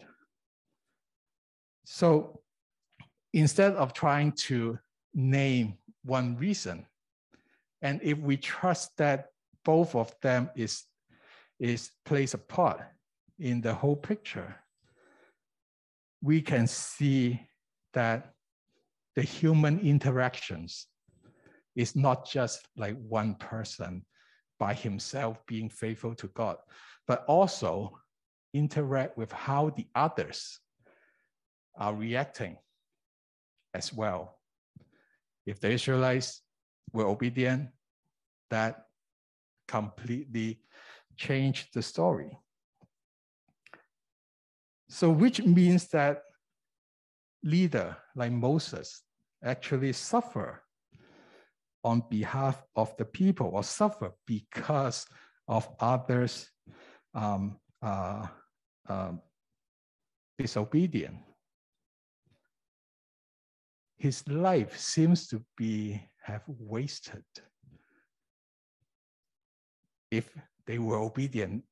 So 1.84 2.42
instead 3.32 3.74
of 3.74 3.92
trying 3.92 4.32
to 4.32 4.78
name 5.14 5.74
one 6.04 6.36
reason, 6.36 6.86
and 7.82 8.00
if 8.02 8.18
we 8.18 8.36
trust 8.36 8.96
that 8.96 9.28
both 9.64 9.94
of 9.94 10.14
them 10.22 10.50
is, 10.56 10.84
is 11.60 11.90
plays 12.04 12.34
a 12.34 12.38
part 12.38 12.80
in 13.38 13.60
the 13.60 13.74
whole 13.74 13.96
picture, 13.96 14.56
we 16.22 16.40
can 16.40 16.66
see 16.66 17.40
that 17.92 18.32
the 19.14 19.22
human 19.22 19.78
interactions 19.80 20.86
is 21.76 21.94
not 21.94 22.28
just 22.28 22.66
like 22.76 22.96
one 23.08 23.34
person 23.36 24.04
by 24.58 24.74
himself 24.74 25.38
being 25.46 25.68
faithful 25.68 26.14
to 26.16 26.26
God, 26.28 26.56
but 27.06 27.24
also 27.26 27.98
interact 28.52 29.16
with 29.16 29.30
how 29.30 29.70
the 29.70 29.86
others 29.94 30.58
are 31.76 31.94
reacting 31.94 32.56
as 33.78 33.92
well. 33.94 34.38
If 35.46 35.60
the 35.60 35.70
Israelites 35.70 36.42
were 36.92 37.06
obedient, 37.06 37.70
that 38.50 38.84
completely 39.66 40.60
changed 41.16 41.68
the 41.72 41.82
story. 41.82 42.36
So, 44.88 45.10
which 45.10 45.42
means 45.42 45.88
that 45.88 46.22
leader 47.42 47.96
like 48.16 48.32
Moses 48.32 49.02
actually 49.44 49.92
suffer 49.92 50.62
on 51.84 52.02
behalf 52.10 52.62
of 52.74 52.96
the 52.96 53.04
people 53.04 53.50
or 53.52 53.62
suffer 53.62 54.10
because 54.26 55.06
of 55.46 55.68
others 55.78 56.50
um, 57.14 57.56
uh, 57.82 58.26
uh, 58.88 59.12
disobedient. 60.38 61.16
His 63.98 64.26
life 64.28 64.78
seems 64.78 65.26
to 65.28 65.42
be 65.56 66.00
have 66.22 66.42
wasted. 66.46 67.24
If 70.10 70.30
they 70.66 70.78
were 70.78 70.98
obedient, 70.98 71.64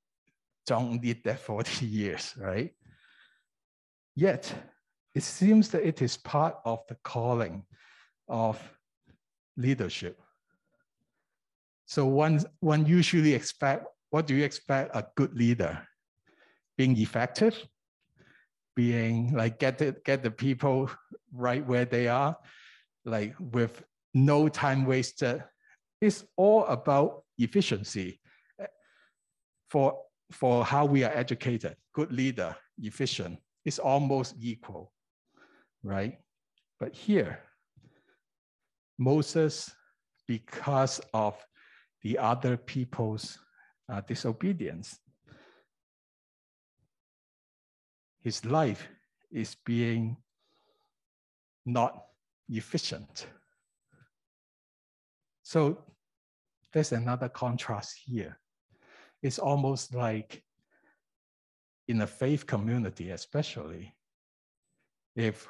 don't 0.66 1.00
need 1.02 1.22
that 1.24 1.40
40 1.46 1.86
years, 1.86 2.34
right? 2.36 2.72
Yet, 4.14 4.52
it 5.14 5.22
seems 5.22 5.68
that 5.70 5.86
it 5.86 6.02
is 6.02 6.16
part 6.16 6.56
of 6.64 6.80
the 6.88 6.96
calling 7.04 7.64
of 8.28 8.58
leadership. 9.56 10.20
So 11.86 12.06
one, 12.06 12.40
one 12.60 12.84
usually 12.84 13.34
expect, 13.34 13.86
what 14.10 14.26
do 14.26 14.34
you 14.34 14.44
expect 14.44 14.96
a 14.96 15.06
good 15.14 15.34
leader? 15.34 15.86
Being 16.76 16.96
effective, 16.98 17.66
being 18.76 19.34
like 19.34 19.58
get 19.58 19.78
the, 19.78 19.96
get 20.04 20.22
the 20.22 20.30
people 20.30 20.88
right 21.32 21.66
where 21.66 21.86
they 21.86 22.06
are, 22.06 22.36
like 23.04 23.34
with 23.40 23.82
no 24.14 24.48
time 24.48 24.84
wasted. 24.84 25.42
It's 26.00 26.24
all 26.36 26.64
about 26.66 27.24
efficiency 27.38 28.20
for, 29.70 29.98
for 30.30 30.64
how 30.64 30.84
we 30.84 31.02
are 31.02 31.12
educated. 31.12 31.76
Good 31.94 32.12
leader, 32.12 32.54
efficient, 32.78 33.38
it's 33.64 33.78
almost 33.78 34.36
equal, 34.38 34.92
right? 35.82 36.18
But 36.78 36.94
here, 36.94 37.40
Moses, 38.98 39.74
because 40.28 41.00
of 41.12 41.34
the 42.02 42.18
other 42.18 42.56
people's 42.56 43.38
uh, 43.90 44.02
disobedience, 44.06 44.98
his 48.26 48.44
life 48.44 48.88
is 49.30 49.54
being 49.64 50.16
not 51.64 52.06
efficient. 52.48 53.28
So 55.44 55.78
there's 56.72 56.90
another 56.90 57.28
contrast 57.28 58.00
here. 58.04 58.36
It's 59.22 59.38
almost 59.38 59.94
like 59.94 60.42
in 61.86 62.00
a 62.00 62.06
faith 62.08 62.44
community, 62.48 63.10
especially 63.10 63.94
if 65.14 65.46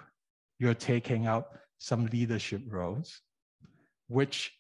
you're 0.59 0.75
taking 0.75 1.27
out 1.27 1.47
some 1.79 2.05
leadership 2.13 2.61
roles, 2.69 3.23
which 4.09 4.53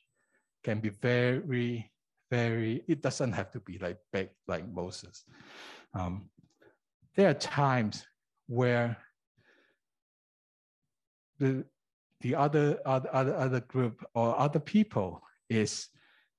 can 0.64 0.81
be 0.81 0.89
very, 0.89 1.93
very, 2.31 2.83
it 2.89 3.03
doesn't 3.03 3.33
have 3.33 3.51
to 3.51 3.61
be 3.61 3.77
like 3.77 3.99
big 4.11 4.31
like 4.49 4.67
Moses. 4.73 5.23
Um, 5.93 6.31
there 7.17 7.31
are 7.31 7.35
times 7.35 8.07
where 8.47 8.97
the 11.39 11.64
the 12.21 12.35
other 12.35 12.79
other 12.85 13.11
other, 13.12 13.61
group 13.61 14.05
or 14.14 14.39
other 14.39 14.61
people 14.61 15.23
is 15.49 15.89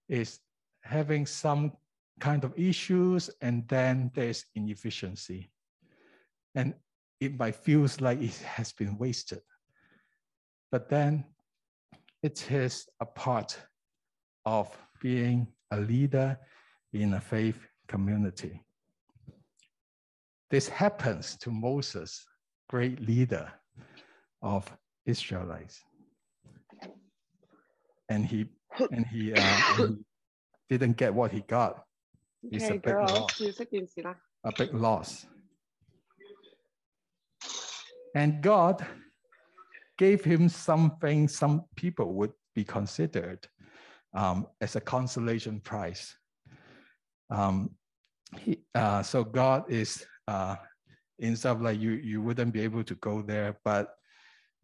is 0.08 0.40
having 0.84 1.26
some 1.26 1.74
kind 2.20 2.44
of 2.44 2.58
issues 2.58 3.30
and 3.42 3.68
then 3.68 4.12
there's 4.16 4.46
inefficiency. 4.56 5.52
And 6.56 6.74
it 7.20 7.38
might 7.38 7.56
feels 7.56 8.02
like 8.02 8.22
it 8.22 8.38
has 8.38 8.72
been 8.72 8.98
wasted. 8.98 9.42
But 10.72 10.90
then 10.90 11.26
it 12.24 12.50
is 12.52 12.88
a 13.00 13.06
part 13.06 13.58
of 14.46 14.76
being 15.02 15.48
a 15.72 15.78
leader 15.78 16.40
in 16.94 17.14
a 17.14 17.22
faith 17.22 17.68
community 17.88 18.67
this 20.50 20.70
happens 20.70 21.36
to 21.38 21.52
Moses, 21.52 22.26
great 22.70 23.00
leader 23.02 23.52
of 24.42 24.72
Israelites. 25.06 25.84
And 28.10 28.26
he 28.26 28.46
and 28.92 29.06
he, 29.08 29.34
uh, 29.34 29.40
and 29.80 29.98
he 30.70 30.78
didn't 30.78 30.98
get 30.98 31.14
what 31.14 31.32
he 31.32 31.42
got. 31.42 31.84
It's 32.44 32.66
okay, 32.66 32.76
a 32.76 32.80
big 32.80 32.96
loss. 32.96 33.42
A 34.44 34.52
big 34.58 34.74
loss. 34.74 35.26
And 38.16 38.42
God 38.42 38.86
gave 39.98 40.24
him 40.24 40.48
something 40.48 41.28
some 41.28 41.64
people 41.76 42.14
would 42.14 42.34
be 42.56 42.64
considered 42.64 43.48
um, 44.14 44.48
as 44.62 44.76
a 44.76 44.82
consolation 44.82 45.60
prize. 45.60 46.16
Um, 47.30 47.72
he, 48.40 48.60
uh, 48.76 49.04
so 49.04 49.24
God 49.24 49.70
is 49.70 50.06
uh, 50.28 50.56
in 51.20 51.36
stuff 51.36 51.60
like 51.62 51.80
you, 51.80 51.92
you 51.92 52.22
wouldn't 52.22 52.54
be 52.54 52.62
able 52.62 52.84
to 52.84 52.96
go 52.96 53.22
there, 53.22 53.58
but 53.64 53.96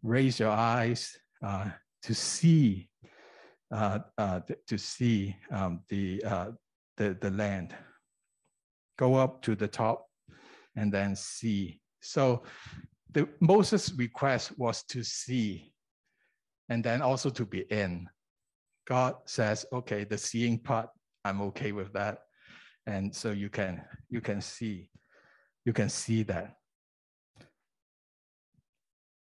raise 0.03 0.39
your 0.39 0.51
eyes 0.51 1.15
uh, 1.45 1.69
to 2.03 2.13
see, 2.13 2.89
uh, 3.71 3.99
uh, 4.17 4.41
to 4.67 4.77
see 4.77 5.35
um, 5.51 5.81
the, 5.89 6.23
uh, 6.23 6.51
the, 6.97 7.17
the 7.21 7.31
land. 7.31 7.75
Go 8.97 9.15
up 9.15 9.41
to 9.43 9.55
the 9.55 9.67
top 9.67 10.07
and 10.75 10.91
then 10.91 11.15
see. 11.15 11.79
So 12.01 12.43
the 13.11 13.27
Moses' 13.39 13.93
request 13.93 14.57
was 14.57 14.83
to 14.83 15.03
see 15.03 15.73
and 16.69 16.83
then 16.83 17.01
also 17.01 17.29
to 17.29 17.45
be 17.45 17.61
in. 17.71 18.07
God 18.87 19.15
says, 19.25 19.65
okay, 19.71 20.03
the 20.03 20.17
seeing 20.17 20.59
part, 20.59 20.89
I'm 21.23 21.41
okay 21.41 21.71
with 21.71 21.93
that. 21.93 22.19
And 22.85 23.15
so 23.15 23.31
you 23.31 23.49
can 23.49 23.81
you 24.09 24.19
can 24.19 24.41
see, 24.41 24.89
you 25.65 25.73
can 25.73 25.89
see 25.89 26.23
that. 26.23 26.57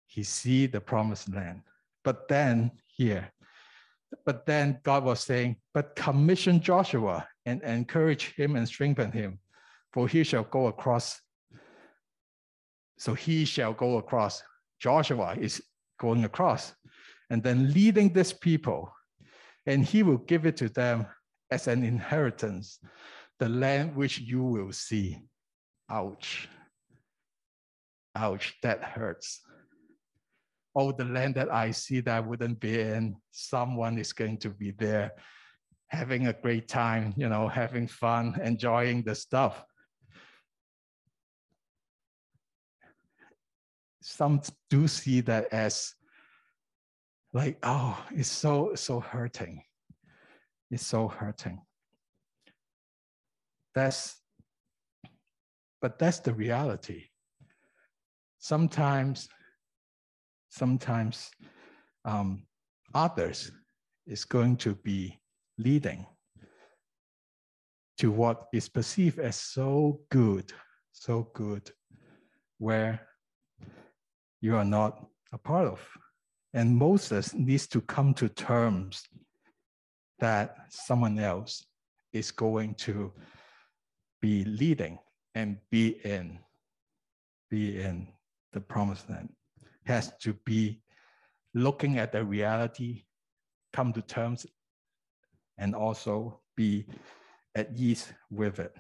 He 0.07 0.23
see 0.23 0.67
the 0.67 0.81
promised 0.81 1.33
land. 1.33 1.63
But 2.05 2.29
then 2.29 2.73
here, 2.87 3.33
but 4.25 4.47
then 4.47 4.81
God 4.83 5.05
was 5.05 5.21
saying, 5.21 5.57
but 5.75 5.95
commission 5.95 6.61
Joshua 6.61 7.27
and 7.45 7.63
encourage 7.63 8.35
him 8.35 8.57
and 8.57 8.67
strengthen 8.67 9.13
him, 9.13 9.39
for 9.93 10.09
he 10.09 10.25
shall 10.25 10.45
go 10.45 10.67
across. 10.67 11.21
So 12.97 13.15
he 13.15 13.45
shall 13.45 13.73
go 13.73 13.99
across. 13.99 14.43
Joshua 14.81 15.37
is 15.39 15.63
going 16.01 16.25
across 16.25 16.75
and 17.31 17.43
then 17.43 17.73
leading 17.73 18.13
this 18.13 18.33
people, 18.33 18.93
and 19.67 19.85
he 19.85 20.03
will 20.03 20.19
give 20.19 20.47
it 20.47 20.57
to 20.59 20.69
them 20.69 21.07
as 21.51 21.69
an 21.69 21.85
inheritance, 21.85 22.79
the 23.39 23.49
land 23.49 23.95
which 23.95 24.19
you 24.19 24.43
will 24.43 24.73
see. 24.73 25.19
Ouch. 25.91 26.49
Ouch, 28.17 28.55
that 28.63 28.83
hurts. 28.83 29.41
Oh, 30.75 30.93
the 30.93 31.05
land 31.05 31.35
that 31.37 31.53
I 31.53 31.71
see 31.71 32.01
that 32.01 32.15
I 32.17 32.21
wouldn't 32.21 32.61
be 32.61 32.81
in, 32.81 33.17
someone 33.31 33.99
is 33.99 34.13
going 34.13 34.39
to 34.39 34.51
be 34.51 34.73
there 34.73 35.13
having 35.89 36.27
a 36.27 36.33
great 36.33 36.69
time, 36.69 37.15
you 37.17 37.29
know, 37.29 37.49
having 37.49 37.87
fun, 37.87 38.39
enjoying 38.43 39.03
the 39.03 39.15
stuff. 39.15 39.65
Some 44.03 44.41
do 44.71 44.87
see 44.87 45.23
that 45.23 45.53
as 45.53 45.95
like, 47.33 47.59
oh, 47.63 48.03
it's 48.11 48.31
so, 48.31 48.73
so 48.75 49.01
hurting. 49.01 49.63
It's 50.71 50.87
so 50.87 51.09
hurting. 51.09 51.61
That's, 53.75 54.17
but 55.81 55.99
that's 55.99 56.21
the 56.21 56.35
reality. 56.35 57.05
Sometimes, 58.39 59.29
sometimes 60.49 61.31
um, 62.05 62.45
others 62.95 63.53
is 64.07 64.25
going 64.25 64.57
to 64.57 64.75
be 64.77 65.19
leading 65.59 66.07
to 67.99 68.11
what 68.11 68.47
is 68.53 68.69
perceived 68.69 69.19
as 69.19 69.37
so 69.37 70.01
good, 70.11 70.53
so 70.93 71.29
good, 71.35 71.71
where 72.59 73.01
you 74.41 74.57
are 74.57 74.65
not 74.65 75.05
a 75.33 75.39
part 75.39 75.67
of. 75.67 75.81
And 76.55 76.77
Moses 76.77 77.35
needs 77.35 77.67
to 77.69 77.81
come 77.81 78.15
to 78.15 78.29
terms 78.29 79.03
that 80.21 80.57
someone 80.71 81.19
else 81.19 81.65
is 82.13 82.31
going 82.31 82.75
to 82.75 83.13
be 84.21 84.45
leading 84.45 84.99
and 85.35 85.59
be 85.71 86.01
in, 86.05 86.39
be 87.51 87.81
in 87.81 88.09
the 88.53 88.61
promised 88.61 89.09
land. 89.09 89.31
Has 89.85 90.13
to 90.19 90.33
be 90.45 90.81
looking 91.55 91.99
at 91.99 92.13
the 92.13 92.25
reality, 92.25 93.05
come 93.73 93.93
to 93.93 94.03
terms, 94.03 94.47
and 95.57 95.75
also 95.75 96.41
be 96.57 96.87
at 97.55 97.71
ease 97.77 98.13
with 98.31 98.59
it. 98.59 98.75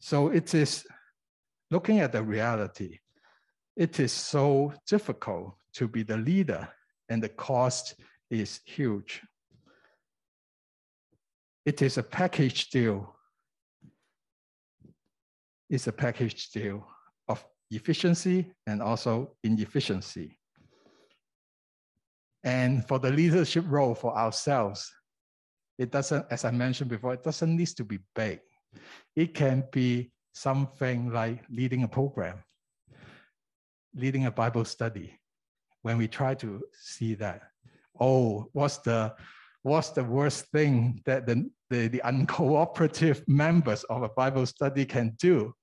So 0.00 0.28
it 0.28 0.54
is 0.54 0.86
looking 1.70 2.00
at 2.00 2.12
the 2.12 2.22
reality, 2.22 2.98
it 3.76 4.00
is 4.00 4.12
so 4.12 4.72
difficult 4.86 5.54
to 5.74 5.86
be 5.86 6.02
the 6.02 6.16
leader, 6.16 6.68
and 7.08 7.22
the 7.22 7.28
cost 7.28 7.94
is 8.30 8.60
huge. 8.64 9.22
It 11.64 11.82
is 11.82 11.98
a 11.98 12.02
package 12.02 12.70
deal. 12.70 13.14
It's 15.70 15.86
a 15.86 15.92
package 15.92 16.50
deal 16.50 16.86
of 17.28 17.44
efficiency 17.70 18.52
and 18.66 18.82
also 18.82 19.36
inefficiency. 19.44 20.38
And 22.44 22.86
for 22.86 22.98
the 22.98 23.10
leadership 23.10 23.64
role 23.68 23.94
for 23.94 24.16
ourselves, 24.16 24.90
it 25.78 25.90
doesn't, 25.90 26.26
as 26.30 26.44
I 26.44 26.50
mentioned 26.50 26.90
before, 26.90 27.14
it 27.14 27.22
doesn't 27.22 27.56
need 27.56 27.68
to 27.68 27.84
be 27.84 27.98
big. 28.14 28.40
It 29.14 29.34
can 29.34 29.64
be 29.72 30.12
something 30.32 31.12
like 31.12 31.44
leading 31.50 31.82
a 31.82 31.88
program, 31.88 32.42
leading 33.94 34.26
a 34.26 34.30
Bible 34.30 34.64
study. 34.64 35.18
When 35.82 35.98
we 35.98 36.08
try 36.08 36.34
to 36.36 36.62
see 36.72 37.14
that, 37.14 37.42
oh, 38.00 38.48
what's 38.52 38.78
the 38.78 39.14
what's 39.62 39.90
the 39.90 40.04
worst 40.04 40.46
thing 40.46 41.02
that 41.04 41.26
the, 41.26 41.50
the, 41.70 41.88
the 41.88 42.02
uncooperative 42.04 43.22
members 43.28 43.84
of 43.84 44.02
a 44.02 44.08
Bible 44.08 44.46
study 44.46 44.84
can 44.84 45.14
do? 45.20 45.54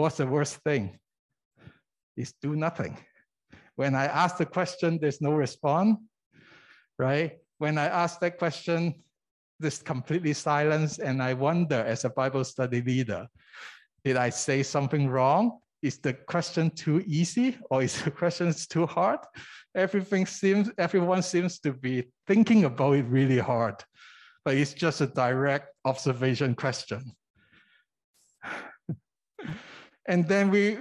What's 0.00 0.16
the 0.16 0.26
worst 0.26 0.56
thing? 0.64 0.98
Is 2.16 2.32
do 2.40 2.56
nothing. 2.56 2.96
When 3.76 3.94
I 3.94 4.06
ask 4.06 4.38
the 4.38 4.46
question, 4.46 4.98
there's 4.98 5.20
no 5.20 5.32
response, 5.32 5.98
right? 6.98 7.36
When 7.58 7.76
I 7.76 7.84
ask 7.84 8.18
that 8.20 8.38
question, 8.38 8.94
this 9.58 9.82
completely 9.82 10.32
silence, 10.32 11.00
and 11.00 11.22
I 11.22 11.34
wonder 11.34 11.74
as 11.74 12.06
a 12.06 12.08
Bible 12.08 12.44
study 12.44 12.80
leader, 12.80 13.28
did 14.02 14.16
I 14.16 14.30
say 14.30 14.62
something 14.62 15.06
wrong? 15.06 15.58
Is 15.82 15.98
the 15.98 16.14
question 16.14 16.70
too 16.70 17.04
easy 17.06 17.58
or 17.70 17.82
is 17.82 18.02
the 18.02 18.10
question 18.22 18.54
too 18.70 18.86
hard? 18.86 19.20
Everything 19.74 20.24
seems, 20.24 20.70
everyone 20.78 21.20
seems 21.20 21.60
to 21.60 21.74
be 21.74 22.04
thinking 22.26 22.64
about 22.64 22.96
it 22.96 23.04
really 23.04 23.38
hard, 23.38 23.74
but 24.46 24.54
it's 24.54 24.72
just 24.72 25.02
a 25.02 25.08
direct 25.08 25.74
observation 25.84 26.54
question. 26.54 27.02
And 30.10 30.26
then 30.26 30.50
we 30.50 30.76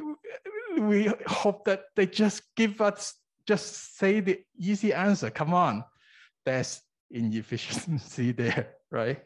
we 0.79 1.13
hope 1.27 1.65
that 1.65 1.83
they 1.95 2.07
just 2.07 2.41
give 2.55 2.81
us 2.81 3.13
just 3.47 3.97
say 3.97 4.19
the 4.19 4.41
easy 4.57 4.91
answer. 4.91 5.29
Come 5.29 5.53
on, 5.53 5.83
there's 6.45 6.81
inefficiency 7.11 8.31
there, 8.41 8.73
right? 8.91 9.21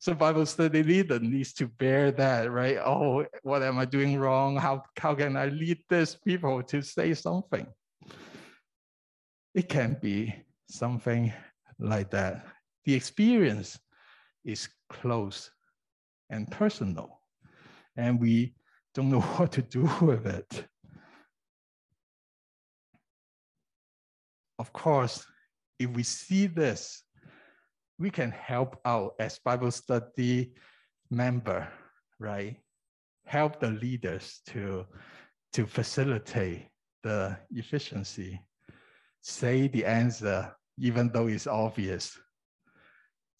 So 0.00 0.14
Bible 0.14 0.46
study 0.46 0.82
leader 0.82 1.20
needs 1.20 1.52
to 1.54 1.66
bear 1.66 2.10
that, 2.12 2.50
right? 2.50 2.78
Oh, 2.78 3.26
what 3.42 3.62
am 3.62 3.78
I 3.78 3.84
doing 3.84 4.18
wrong? 4.18 4.56
How, 4.56 4.82
how 4.96 5.14
can 5.14 5.36
I 5.36 5.46
lead 5.46 5.78
these 5.90 6.14
people 6.14 6.62
to 6.62 6.80
say 6.80 7.12
something? 7.12 7.66
It 9.54 9.68
can 9.68 9.98
be 10.00 10.34
something 10.70 11.32
like 11.78 12.10
that. 12.12 12.46
The 12.86 12.94
experience 12.94 13.78
is 14.42 14.70
close 14.88 15.50
and 16.30 16.50
personal, 16.50 17.19
and 17.96 18.20
we 18.20 18.54
don't 18.94 19.10
know 19.10 19.20
what 19.36 19.52
to 19.52 19.62
do 19.62 19.88
with 20.00 20.26
it. 20.26 20.64
Of 24.58 24.72
course, 24.72 25.24
if 25.78 25.90
we 25.90 26.02
see 26.02 26.46
this 26.46 27.02
we 28.00 28.10
can 28.10 28.30
help 28.30 28.80
out 28.86 29.14
as 29.20 29.38
Bible 29.38 29.70
study 29.70 30.54
member, 31.10 31.68
right? 32.18 32.56
Help 33.26 33.60
the 33.60 33.68
leaders 33.68 34.40
to, 34.46 34.86
to 35.52 35.66
facilitate 35.66 36.68
the 37.02 37.36
efficiency. 37.50 38.40
Say 39.20 39.68
the 39.68 39.84
answer, 39.84 40.56
even 40.78 41.10
though 41.12 41.26
it's 41.26 41.46
obvious. 41.46 42.18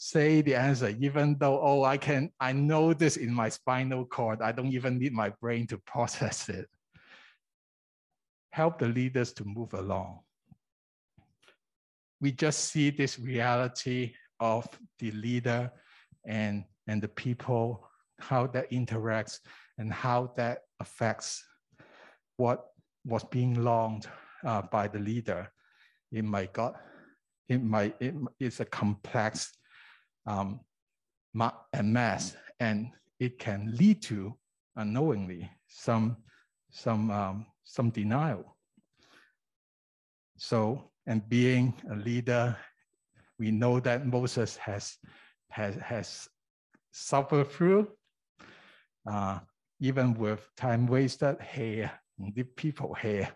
Say 0.03 0.41
the 0.41 0.55
answer, 0.55 0.97
even 0.99 1.37
though, 1.39 1.61
oh, 1.61 1.85
I 1.85 1.99
can, 1.99 2.31
I 2.41 2.53
know 2.53 2.95
this 2.95 3.19
in 3.19 3.35
my 3.35 3.51
spinal 3.51 4.07
cord. 4.07 4.41
I 4.41 4.51
don't 4.51 4.73
even 4.73 4.99
need 4.99 5.13
my 5.13 5.29
brain 5.43 5.67
to 5.67 5.77
process 5.87 6.49
it. 6.49 6.71
Help 8.51 8.79
the 8.79 8.89
leaders 8.89 9.35
to 9.35 9.45
move 9.45 9.75
along. 9.75 10.21
We 12.19 12.33
just 12.33 12.71
see 12.71 12.89
this 12.89 13.19
reality 13.19 14.15
of 14.41 14.67
the 15.01 15.11
leader 15.11 15.71
and, 16.27 16.65
and 16.87 17.03
the 17.03 17.09
people, 17.09 17.87
how 18.21 18.47
that 18.47 18.71
interacts 18.71 19.41
and 19.77 19.93
how 19.93 20.33
that 20.39 20.61
affects 20.81 21.45
what 22.39 22.69
was 23.05 23.25
being 23.25 23.63
longed 23.63 24.07
uh, 24.47 24.63
by 24.63 24.89
the 24.89 24.99
leader. 24.99 25.53
It 26.11 26.25
might 26.25 26.55
got, 26.55 26.81
it 27.51 27.63
might, 27.63 27.97
it, 28.01 28.15
it's 28.39 28.61
a 28.61 28.65
complex 28.65 29.59
um, 30.31 30.61
and 31.73 31.93
mass, 31.93 32.37
and 32.59 32.91
it 33.19 33.39
can 33.39 33.75
lead 33.77 34.03
to 34.03 34.35
unknowingly 34.77 35.51
some, 35.69 36.17
some, 36.71 37.11
um, 37.11 37.47
some 37.65 37.91
denial. 37.91 38.57
So, 40.37 40.91
and 41.07 41.29
being 41.29 41.75
a 41.91 41.97
leader 41.97 42.57
we 43.39 43.51
know 43.51 43.81
that 43.81 44.07
Moses 44.07 44.57
has, 44.59 44.99
has, 45.49 45.75
has 45.77 46.29
suffered 46.93 47.51
through, 47.51 47.89
uh, 49.11 49.39
even 49.81 50.15
with 50.15 50.47
time 50.57 50.87
wasted, 50.87 51.39
here, 51.41 51.91
the 52.35 52.43
people 52.43 52.95
here, 52.95 53.29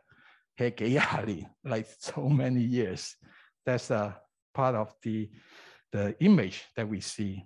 like 1.64 1.86
so 1.99 2.28
many 2.28 2.61
years. 2.61 3.16
That's 3.64 3.90
a 3.90 4.20
part 4.53 4.74
of 4.74 4.95
the, 5.03 5.30
the 5.95 6.12
image 6.18 6.64
that 6.76 6.88
we 6.88 7.01
see. 7.01 7.45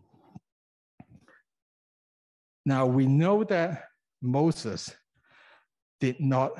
Now 2.64 2.86
we 2.86 3.06
know 3.06 3.44
that 3.44 3.84
Moses 4.22 4.90
did 6.00 6.18
not, 6.18 6.52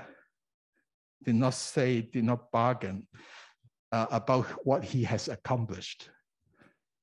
did 1.24 1.36
not 1.36 1.55
say, 1.55 2.03
did 2.03 2.24
not 2.24 2.53
bargain 2.53 3.09
uh, 3.91 4.05
about 4.11 4.45
what 4.66 4.84
he 4.84 5.03
has 5.05 5.28
accomplished. 5.28 6.11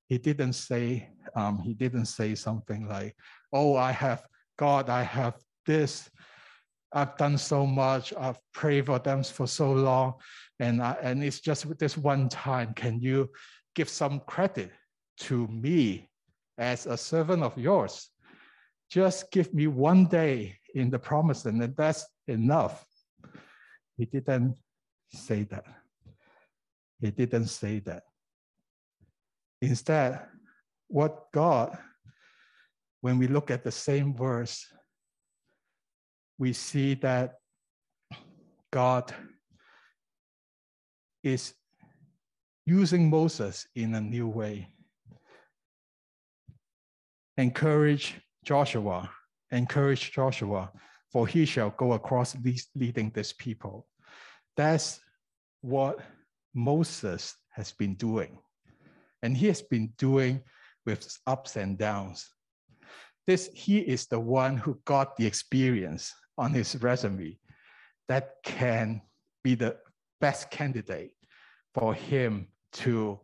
He 0.07 0.19
didn't 0.19 0.53
say, 0.53 1.09
um, 1.35 1.57
he 1.57 1.73
didn't 1.73 2.05
say 2.05 2.35
something 2.35 2.87
like, 2.87 3.15
oh, 3.51 3.75
I 3.75 3.91
have 3.91 4.23
God, 4.55 4.91
I 4.91 5.01
have 5.01 5.33
this, 5.65 6.11
I've 6.93 7.17
done 7.17 7.39
so 7.39 7.65
much, 7.65 8.13
I've 8.15 8.37
prayed 8.53 8.85
for 8.85 8.99
them 8.99 9.23
for 9.23 9.47
so 9.47 9.71
long, 9.71 10.13
and, 10.59 10.79
I, 10.79 10.95
and 11.01 11.23
it's 11.23 11.39
just 11.39 11.65
this 11.79 11.97
one 11.97 12.29
time. 12.29 12.75
Can 12.75 13.01
you 13.01 13.31
give 13.75 13.89
some 13.89 14.21
credit 14.21 14.71
to 15.17 15.47
me 15.47 16.09
as 16.57 16.85
a 16.85 16.97
servant 16.97 17.43
of 17.43 17.57
yours? 17.57 18.09
Just 18.89 19.31
give 19.31 19.53
me 19.53 19.67
one 19.67 20.05
day 20.05 20.57
in 20.73 20.89
the 20.89 20.99
promise, 20.99 21.45
and 21.45 21.61
that's 21.75 22.05
enough. 22.27 22.85
He 23.97 24.05
didn't 24.05 24.55
say 25.13 25.43
that. 25.43 25.65
He 26.99 27.11
didn't 27.11 27.47
say 27.47 27.79
that. 27.79 28.03
Instead, 29.61 30.21
what 30.87 31.31
God, 31.33 31.77
when 33.01 33.17
we 33.17 33.27
look 33.27 33.51
at 33.51 33.63
the 33.63 33.71
same 33.71 34.13
verse, 34.15 34.65
we 36.37 36.53
see 36.53 36.95
that 36.95 37.35
God 38.71 39.13
is 41.23 41.53
using 42.65 43.09
Moses 43.09 43.67
in 43.75 43.93
a 43.95 44.01
new 44.01 44.27
way. 44.27 44.67
Encourage 47.37 48.19
Joshua, 48.43 49.09
encourage 49.51 50.11
Joshua, 50.11 50.71
for 51.11 51.27
he 51.27 51.45
shall 51.45 51.69
go 51.71 51.93
across 51.93 52.35
leading 52.75 53.11
this 53.11 53.33
people. 53.33 53.87
That's 54.57 54.99
what 55.61 55.99
Moses 56.53 57.35
has 57.51 57.71
been 57.71 57.95
doing. 57.95 58.39
And 59.21 59.35
he 59.35 59.47
has 59.47 59.61
been 59.61 59.93
doing 59.97 60.41
with 60.85 61.17
ups 61.27 61.55
and 61.55 61.77
downs. 61.77 62.27
This, 63.27 63.49
he 63.53 63.79
is 63.79 64.05
the 64.05 64.19
one 64.19 64.57
who 64.57 64.79
got 64.85 65.17
the 65.17 65.25
experience 65.25 66.13
on 66.37 66.53
his 66.53 66.75
resume 66.81 67.37
that 68.07 68.35
can 68.43 69.01
be 69.43 69.55
the 69.55 69.77
best 70.21 70.51
candidate 70.51 71.11
for 71.73 71.93
him 71.93 72.47
to 72.75 73.19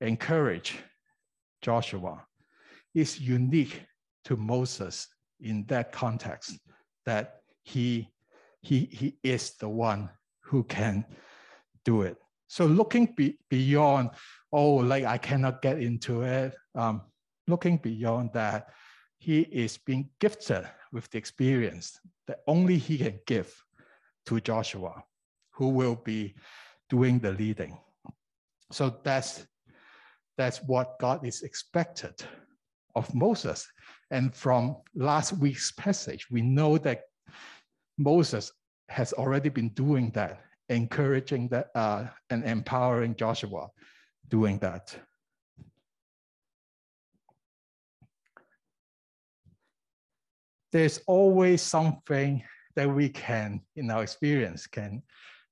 encourage 0.00 0.78
Joshua. 1.62 2.24
is 2.94 3.20
unique 3.20 3.82
to 4.24 4.36
Moses 4.36 5.08
in 5.40 5.64
that 5.66 5.92
context 5.92 6.58
that 7.04 7.40
he, 7.62 8.08
he, 8.62 8.86
he 8.86 9.18
is 9.22 9.52
the 9.60 9.68
one 9.68 10.10
who 10.42 10.64
can 10.64 11.04
do 11.84 12.02
it 12.02 12.16
So 12.48 12.66
looking 12.66 13.14
be, 13.16 13.38
beyond, 13.50 14.10
oh, 14.52 14.74
like 14.76 15.04
I 15.04 15.18
cannot 15.18 15.62
get 15.62 15.80
into 15.80 16.22
it. 16.22 16.54
Um, 16.74 17.02
looking 17.46 17.78
beyond 17.78 18.30
that, 18.34 18.68
he 19.18 19.40
is 19.40 19.78
being 19.78 20.10
gifted 20.20 20.68
with 20.92 21.10
the 21.10 21.18
experience 21.18 21.98
that 22.26 22.40
only 22.46 22.78
he 22.78 22.98
can 22.98 23.18
give 23.26 23.52
to 24.26 24.40
Joshua, 24.40 25.02
who 25.52 25.68
will 25.68 25.96
be 25.96 26.34
doing 26.88 27.18
the 27.18 27.32
leading. 27.32 27.78
So 28.70 28.98
that's 29.04 29.46
that's 30.36 30.62
what 30.62 30.98
God 30.98 31.26
is 31.26 31.42
expected 31.42 32.14
of 32.94 33.12
Moses. 33.14 33.66
And 34.10 34.34
from 34.34 34.76
last 34.94 35.32
week's 35.32 35.72
passage, 35.72 36.26
we 36.30 36.42
know 36.42 36.78
that 36.78 37.02
Moses 37.98 38.52
has 38.88 39.12
already 39.14 39.48
been 39.48 39.70
doing 39.70 40.10
that, 40.10 40.40
encouraging 40.68 41.48
that 41.48 41.68
uh, 41.74 42.06
and 42.30 42.44
empowering 42.44 43.16
Joshua 43.16 43.68
doing 44.28 44.58
that. 44.58 44.94
There's 50.72 51.00
always 51.06 51.62
something 51.62 52.42
that 52.74 52.88
we 52.88 53.08
can, 53.08 53.62
in 53.76 53.90
our 53.90 54.02
experience, 54.02 54.66
can 54.66 55.02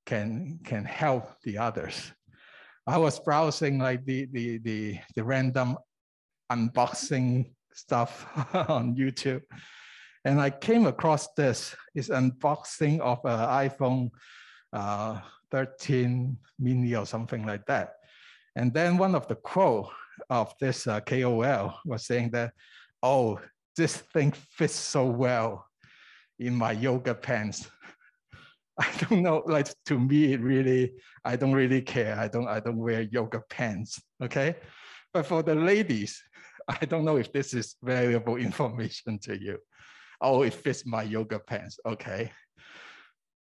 can 0.05 0.61
can 0.65 0.85
help 0.85 1.41
the 1.45 1.57
others. 1.57 2.13
I 2.87 2.99
was 2.99 3.19
browsing 3.19 3.79
like 3.79 4.05
the 4.05 4.27
the 4.33 4.59
the, 4.59 4.99
the 5.17 5.25
random 5.25 5.79
unboxing 6.53 7.51
stuff 7.73 8.27
on 8.69 8.95
YouTube, 8.95 9.43
and 10.25 10.41
I 10.41 10.51
came 10.51 10.87
across 10.87 11.33
this. 11.35 11.75
It's 11.95 12.09
unboxing 12.09 13.01
of 13.01 13.21
an 13.25 13.69
iPhone 13.69 14.11
uh, 14.73 15.21
13 15.51 16.37
mini 16.59 16.95
or 16.95 17.07
something 17.07 17.47
like 17.47 17.65
that. 17.67 17.95
And 18.57 18.73
then 18.75 18.99
one 18.99 19.15
of 19.15 19.29
the 19.29 19.37
quote 19.37 19.89
of 20.29 20.55
this 20.61 20.87
uh, 20.87 21.01
KOL 21.01 21.81
was 21.87 22.07
saying 22.07 22.31
that, 22.33 22.53
"Oh, 23.03 23.41
this 23.77 23.97
thing 23.97 24.33
fits 24.33 24.75
so 24.75 25.07
well 25.07 25.67
in 26.39 26.55
my 26.55 26.73
yoga 26.73 27.15
pants." 27.15 27.71
I 28.79 28.91
don't 29.09 29.23
know, 29.23 29.43
like 29.47 29.69
to 29.87 29.99
me, 29.99 30.33
it 30.33 30.41
really, 30.41 30.93
I 31.25 31.37
don't 31.37 31.53
really 31.53 31.83
care. 31.83 32.19
I 32.19 32.29
don't, 32.29 32.49
I 32.49 32.61
don't 32.61 32.79
wear 32.79 33.03
yoga 33.03 33.43
pants, 33.49 34.03
okay? 34.23 34.57
But 35.13 35.27
for 35.27 35.43
the 35.43 35.55
ladies, 35.55 36.21
I 36.69 36.85
don't 36.85 37.05
know 37.05 37.17
if 37.17 37.33
this 37.33 37.55
is 37.55 37.77
valuable 37.83 38.37
information 38.49 39.19
to 39.21 39.41
you. 39.41 39.59
Oh, 40.21 40.43
it 40.43 40.55
fits 40.55 40.87
my 40.87 41.03
yoga 41.03 41.39
pants, 41.39 41.79
okay? 41.87 42.33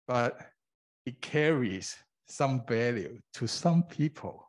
But 0.08 0.40
it 1.06 1.20
carries 1.20 1.96
some 2.28 2.62
value 2.66 3.18
to 3.34 3.46
some 3.46 3.84
people. 3.84 4.46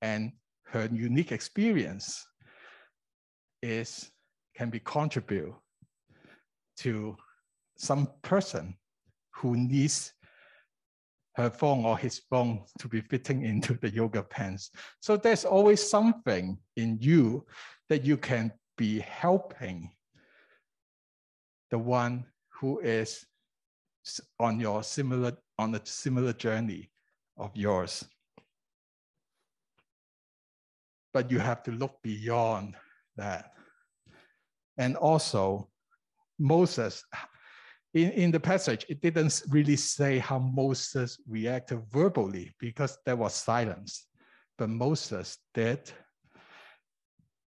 And 0.00 0.32
her 0.68 0.88
unique 0.92 1.32
experience 1.32 2.24
is 3.62 4.10
can 4.54 4.70
be 4.70 4.80
contribute 4.80 5.54
to 6.78 7.16
some 7.76 8.08
person 8.22 8.76
who 9.36 9.56
needs 9.56 10.12
her 11.34 11.50
phone 11.50 11.84
or 11.84 11.98
his 11.98 12.18
phone 12.30 12.64
to 12.78 12.88
be 12.88 13.02
fitting 13.02 13.44
into 13.44 13.74
the 13.74 13.90
yoga 13.90 14.22
pants. 14.22 14.70
So 15.00 15.16
there's 15.16 15.44
always 15.44 15.86
something 15.86 16.58
in 16.76 16.98
you 17.00 17.44
that 17.90 18.04
you 18.04 18.16
can 18.16 18.52
be 18.78 19.00
helping 19.00 19.90
the 21.70 21.78
one 21.78 22.24
who 22.48 22.80
is 22.80 23.26
on 24.40 24.60
your 24.60 24.82
similar 24.82 25.32
on 25.58 25.74
a 25.74 25.84
similar 25.84 26.32
journey 26.32 26.90
of 27.36 27.50
yours. 27.54 28.04
But 31.12 31.30
you 31.30 31.38
have 31.38 31.62
to 31.64 31.72
look 31.72 32.00
beyond 32.02 32.76
that. 33.16 33.52
And 34.78 34.96
also, 34.96 35.68
Moses 36.38 37.04
in, 37.96 38.10
in 38.10 38.30
the 38.30 38.40
passage, 38.40 38.84
it 38.90 39.00
didn't 39.00 39.42
really 39.48 39.76
say 39.76 40.18
how 40.18 40.38
Moses 40.38 41.18
reacted 41.26 41.80
verbally 41.90 42.52
because 42.60 42.98
there 43.06 43.16
was 43.16 43.32
silence. 43.32 44.06
But 44.58 44.68
Moses 44.68 45.38
did 45.54 45.90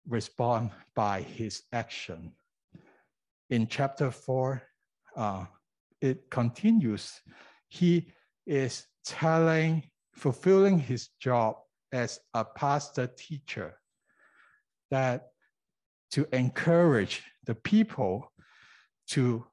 respond 0.07 0.73
by 0.95 1.23
his 1.23 1.63
action. 1.73 2.33
In 3.49 3.67
chapter 3.67 4.11
four, 4.11 4.63
uh, 5.17 5.47
it 6.03 6.29
continues. 6.31 7.13
He 7.69 8.13
is 8.47 8.85
telling, 9.07 9.85
fulfilling 10.13 10.79
his 10.79 11.09
job 11.19 11.57
as 11.93 12.21
a 12.35 12.45
pastor 12.45 13.07
teacher, 13.07 13.79
that 14.91 15.29
to 16.11 16.27
encourage 16.33 17.23
the 17.47 17.55
people 17.55 18.31
to 19.09 19.47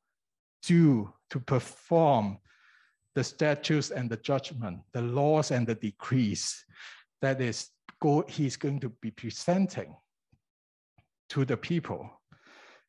do 0.66 1.12
to 1.30 1.40
perform 1.40 2.38
the 3.16 3.24
statutes 3.24 3.92
and 3.92 4.10
the 4.10 4.18
judgment, 4.18 4.80
the 4.94 5.02
laws 5.02 5.52
and 5.52 5.68
the 5.68 5.76
decrees 5.76 6.66
that 7.22 7.40
is 7.40 7.70
go, 8.02 8.24
he's 8.28 8.58
going 8.58 8.80
to 8.80 8.90
be 9.02 9.12
presenting 9.12 9.96
to 11.30 11.46
the 11.46 11.58
people 11.58 12.10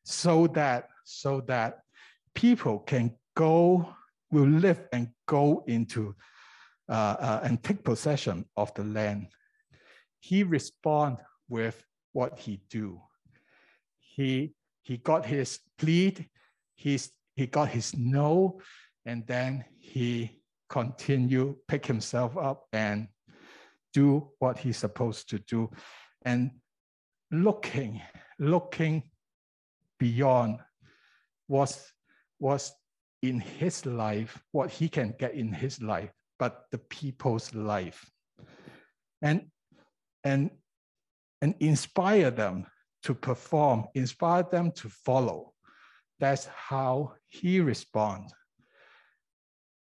so 0.03 0.47
that 0.47 0.89
so 1.03 1.41
that 1.41 1.79
people 2.33 2.79
can 2.79 3.15
go 3.35 3.87
will 4.31 4.47
live 4.47 4.87
and 4.91 5.09
go 5.27 5.63
into 5.67 6.15
uh, 6.89 7.15
uh, 7.19 7.39
and 7.43 7.63
take 7.63 7.83
possession 7.83 8.45
of 8.57 8.73
the 8.73 8.83
land. 8.83 9.27
He 10.19 10.43
respond 10.43 11.17
with 11.47 11.83
what 12.13 12.37
he 12.39 12.61
do. 12.69 13.01
He 13.99 14.53
he 14.81 14.97
got 14.97 15.25
his 15.25 15.59
plead 15.77 16.27
he's 16.75 17.11
he 17.35 17.47
got 17.47 17.69
his 17.69 17.95
no, 17.95 18.59
and 19.05 19.25
then 19.27 19.65
he 19.77 20.41
continue 20.69 21.55
pick 21.67 21.85
himself 21.85 22.37
up 22.37 22.65
and 22.73 23.07
do 23.93 24.29
what 24.39 24.57
he's 24.57 24.77
supposed 24.77 25.29
to 25.29 25.39
do, 25.39 25.69
and 26.23 26.51
looking, 27.31 28.01
looking 28.39 29.03
beyond 29.99 30.59
was 31.47 31.91
was 32.39 32.73
in 33.21 33.39
his 33.39 33.85
life 33.85 34.41
what 34.51 34.69
he 34.69 34.89
can 34.89 35.13
get 35.17 35.33
in 35.33 35.53
his 35.53 35.81
life, 35.81 36.11
but 36.37 36.65
the 36.71 36.77
people's 36.77 37.53
life, 37.53 38.09
and 39.21 39.45
and 40.23 40.49
and 41.41 41.55
inspire 41.59 42.31
them 42.31 42.65
to 43.03 43.13
perform, 43.13 43.85
inspire 43.93 44.43
them 44.43 44.71
to 44.71 44.89
follow. 44.89 45.54
That's 46.19 46.45
how 46.45 47.13
he 47.27 47.59
responds. 47.59 48.33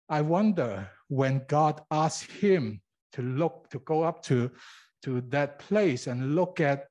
I 0.08 0.22
wonder 0.22 0.90
when 1.08 1.46
God 1.48 1.82
asked 1.92 2.32
him 2.32 2.82
to 3.14 3.22
look, 3.22 3.70
to 3.72 3.80
go 3.80 4.04
up 4.04 4.24
to, 4.24 4.52
to 5.04 5.22
that 5.30 5.60
place 5.60 6.08
and 6.08 6.36
look 6.36 6.60
at 6.60 6.86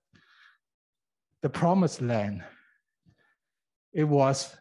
the 1.42 1.48
promised 1.48 2.00
land, 2.00 2.42
it 3.92 4.04
was 4.04 4.56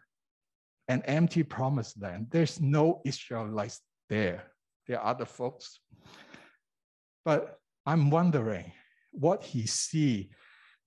an 0.88 1.01
empty 1.05 1.43
promised 1.43 2.01
land. 2.01 2.28
There's 2.30 2.61
no 2.61 3.01
Israelites 3.05 3.82
there. 4.09 4.51
There 4.88 4.99
are 4.99 5.11
other 5.11 5.25
folks. 5.25 5.80
But 7.25 7.59
I'm 7.86 8.09
wondering 8.09 8.71
what 9.11 9.43
he 9.43 9.65
see 9.67 10.30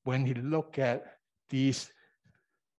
when 0.05 0.25
he 0.25 0.35
look 0.35 0.79
at 0.79 1.05
these 1.51 1.91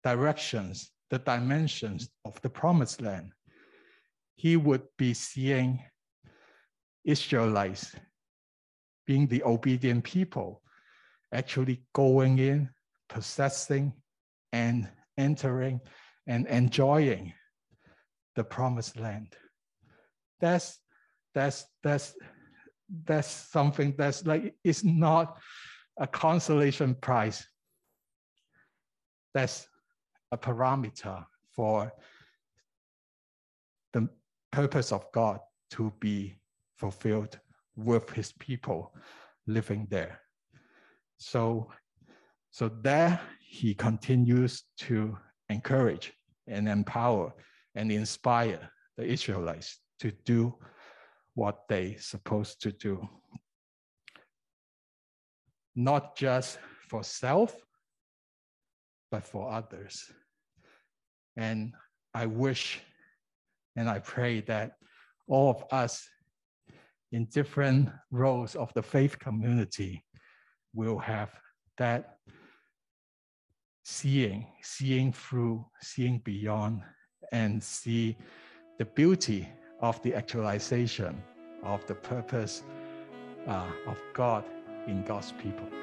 directions 0.03 0.91
the 1.11 1.19
dimensions 1.19 2.09
of 2.25 2.41
the 2.41 2.49
promised 2.49 3.01
land, 3.01 3.31
he 4.35 4.57
would 4.57 4.83
be 4.97 5.13
seeing 5.13 5.83
Israelites 7.03 7.93
being 9.05 9.27
the 9.27 9.43
obedient 9.43 10.03
people, 10.03 10.61
actually 11.33 11.83
going 11.93 12.39
in, 12.39 12.69
possessing, 13.09 13.93
and 14.53 14.87
entering 15.17 15.81
and 16.27 16.47
enjoying 16.47 17.33
the 18.35 18.43
promised 18.43 18.97
land. 18.97 19.35
That's 20.39 20.79
that's 21.33 21.65
that's 21.83 22.15
that's 23.03 23.27
something 23.27 23.95
that's 23.97 24.25
like 24.25 24.55
it's 24.63 24.83
not 24.83 25.37
a 25.97 26.07
consolation 26.07 26.95
prize. 26.95 27.45
That's 29.33 29.67
a 30.31 30.37
parameter 30.37 31.25
for 31.51 31.91
the 33.93 34.07
purpose 34.51 34.91
of 34.91 35.05
God 35.11 35.39
to 35.71 35.93
be 35.99 36.35
fulfilled 36.77 37.39
with 37.75 38.09
his 38.11 38.31
people 38.33 38.93
living 39.47 39.87
there. 39.89 40.19
So, 41.17 41.69
so 42.49 42.69
there 42.81 43.19
he 43.47 43.73
continues 43.73 44.63
to 44.79 45.17
encourage 45.49 46.13
and 46.47 46.67
empower 46.67 47.33
and 47.75 47.91
inspire 47.91 48.69
the 48.97 49.05
Israelites 49.05 49.79
to 49.99 50.11
do 50.25 50.55
what 51.35 51.67
they 51.69 51.95
supposed 51.95 52.61
to 52.61 52.71
do. 52.71 53.07
Not 55.75 56.17
just 56.17 56.59
for 56.89 57.03
self, 57.03 57.55
but 59.09 59.25
for 59.25 59.51
others. 59.51 60.11
And 61.37 61.73
I 62.13 62.25
wish 62.25 62.81
and 63.75 63.89
I 63.89 63.99
pray 63.99 64.41
that 64.41 64.73
all 65.27 65.49
of 65.49 65.63
us 65.71 66.07
in 67.11 67.25
different 67.25 67.89
roles 68.11 68.55
of 68.55 68.73
the 68.73 68.83
faith 68.83 69.17
community 69.19 70.03
will 70.73 70.97
have 70.99 71.29
that 71.77 72.17
seeing, 73.83 74.47
seeing 74.61 75.11
through, 75.11 75.65
seeing 75.81 76.19
beyond, 76.19 76.81
and 77.31 77.61
see 77.63 78.17
the 78.77 78.85
beauty 78.85 79.47
of 79.81 80.01
the 80.03 80.13
actualization 80.13 81.21
of 81.63 81.85
the 81.87 81.95
purpose 81.95 82.63
uh, 83.47 83.67
of 83.87 83.97
God 84.13 84.45
in 84.87 85.03
God's 85.03 85.33
people. 85.33 85.80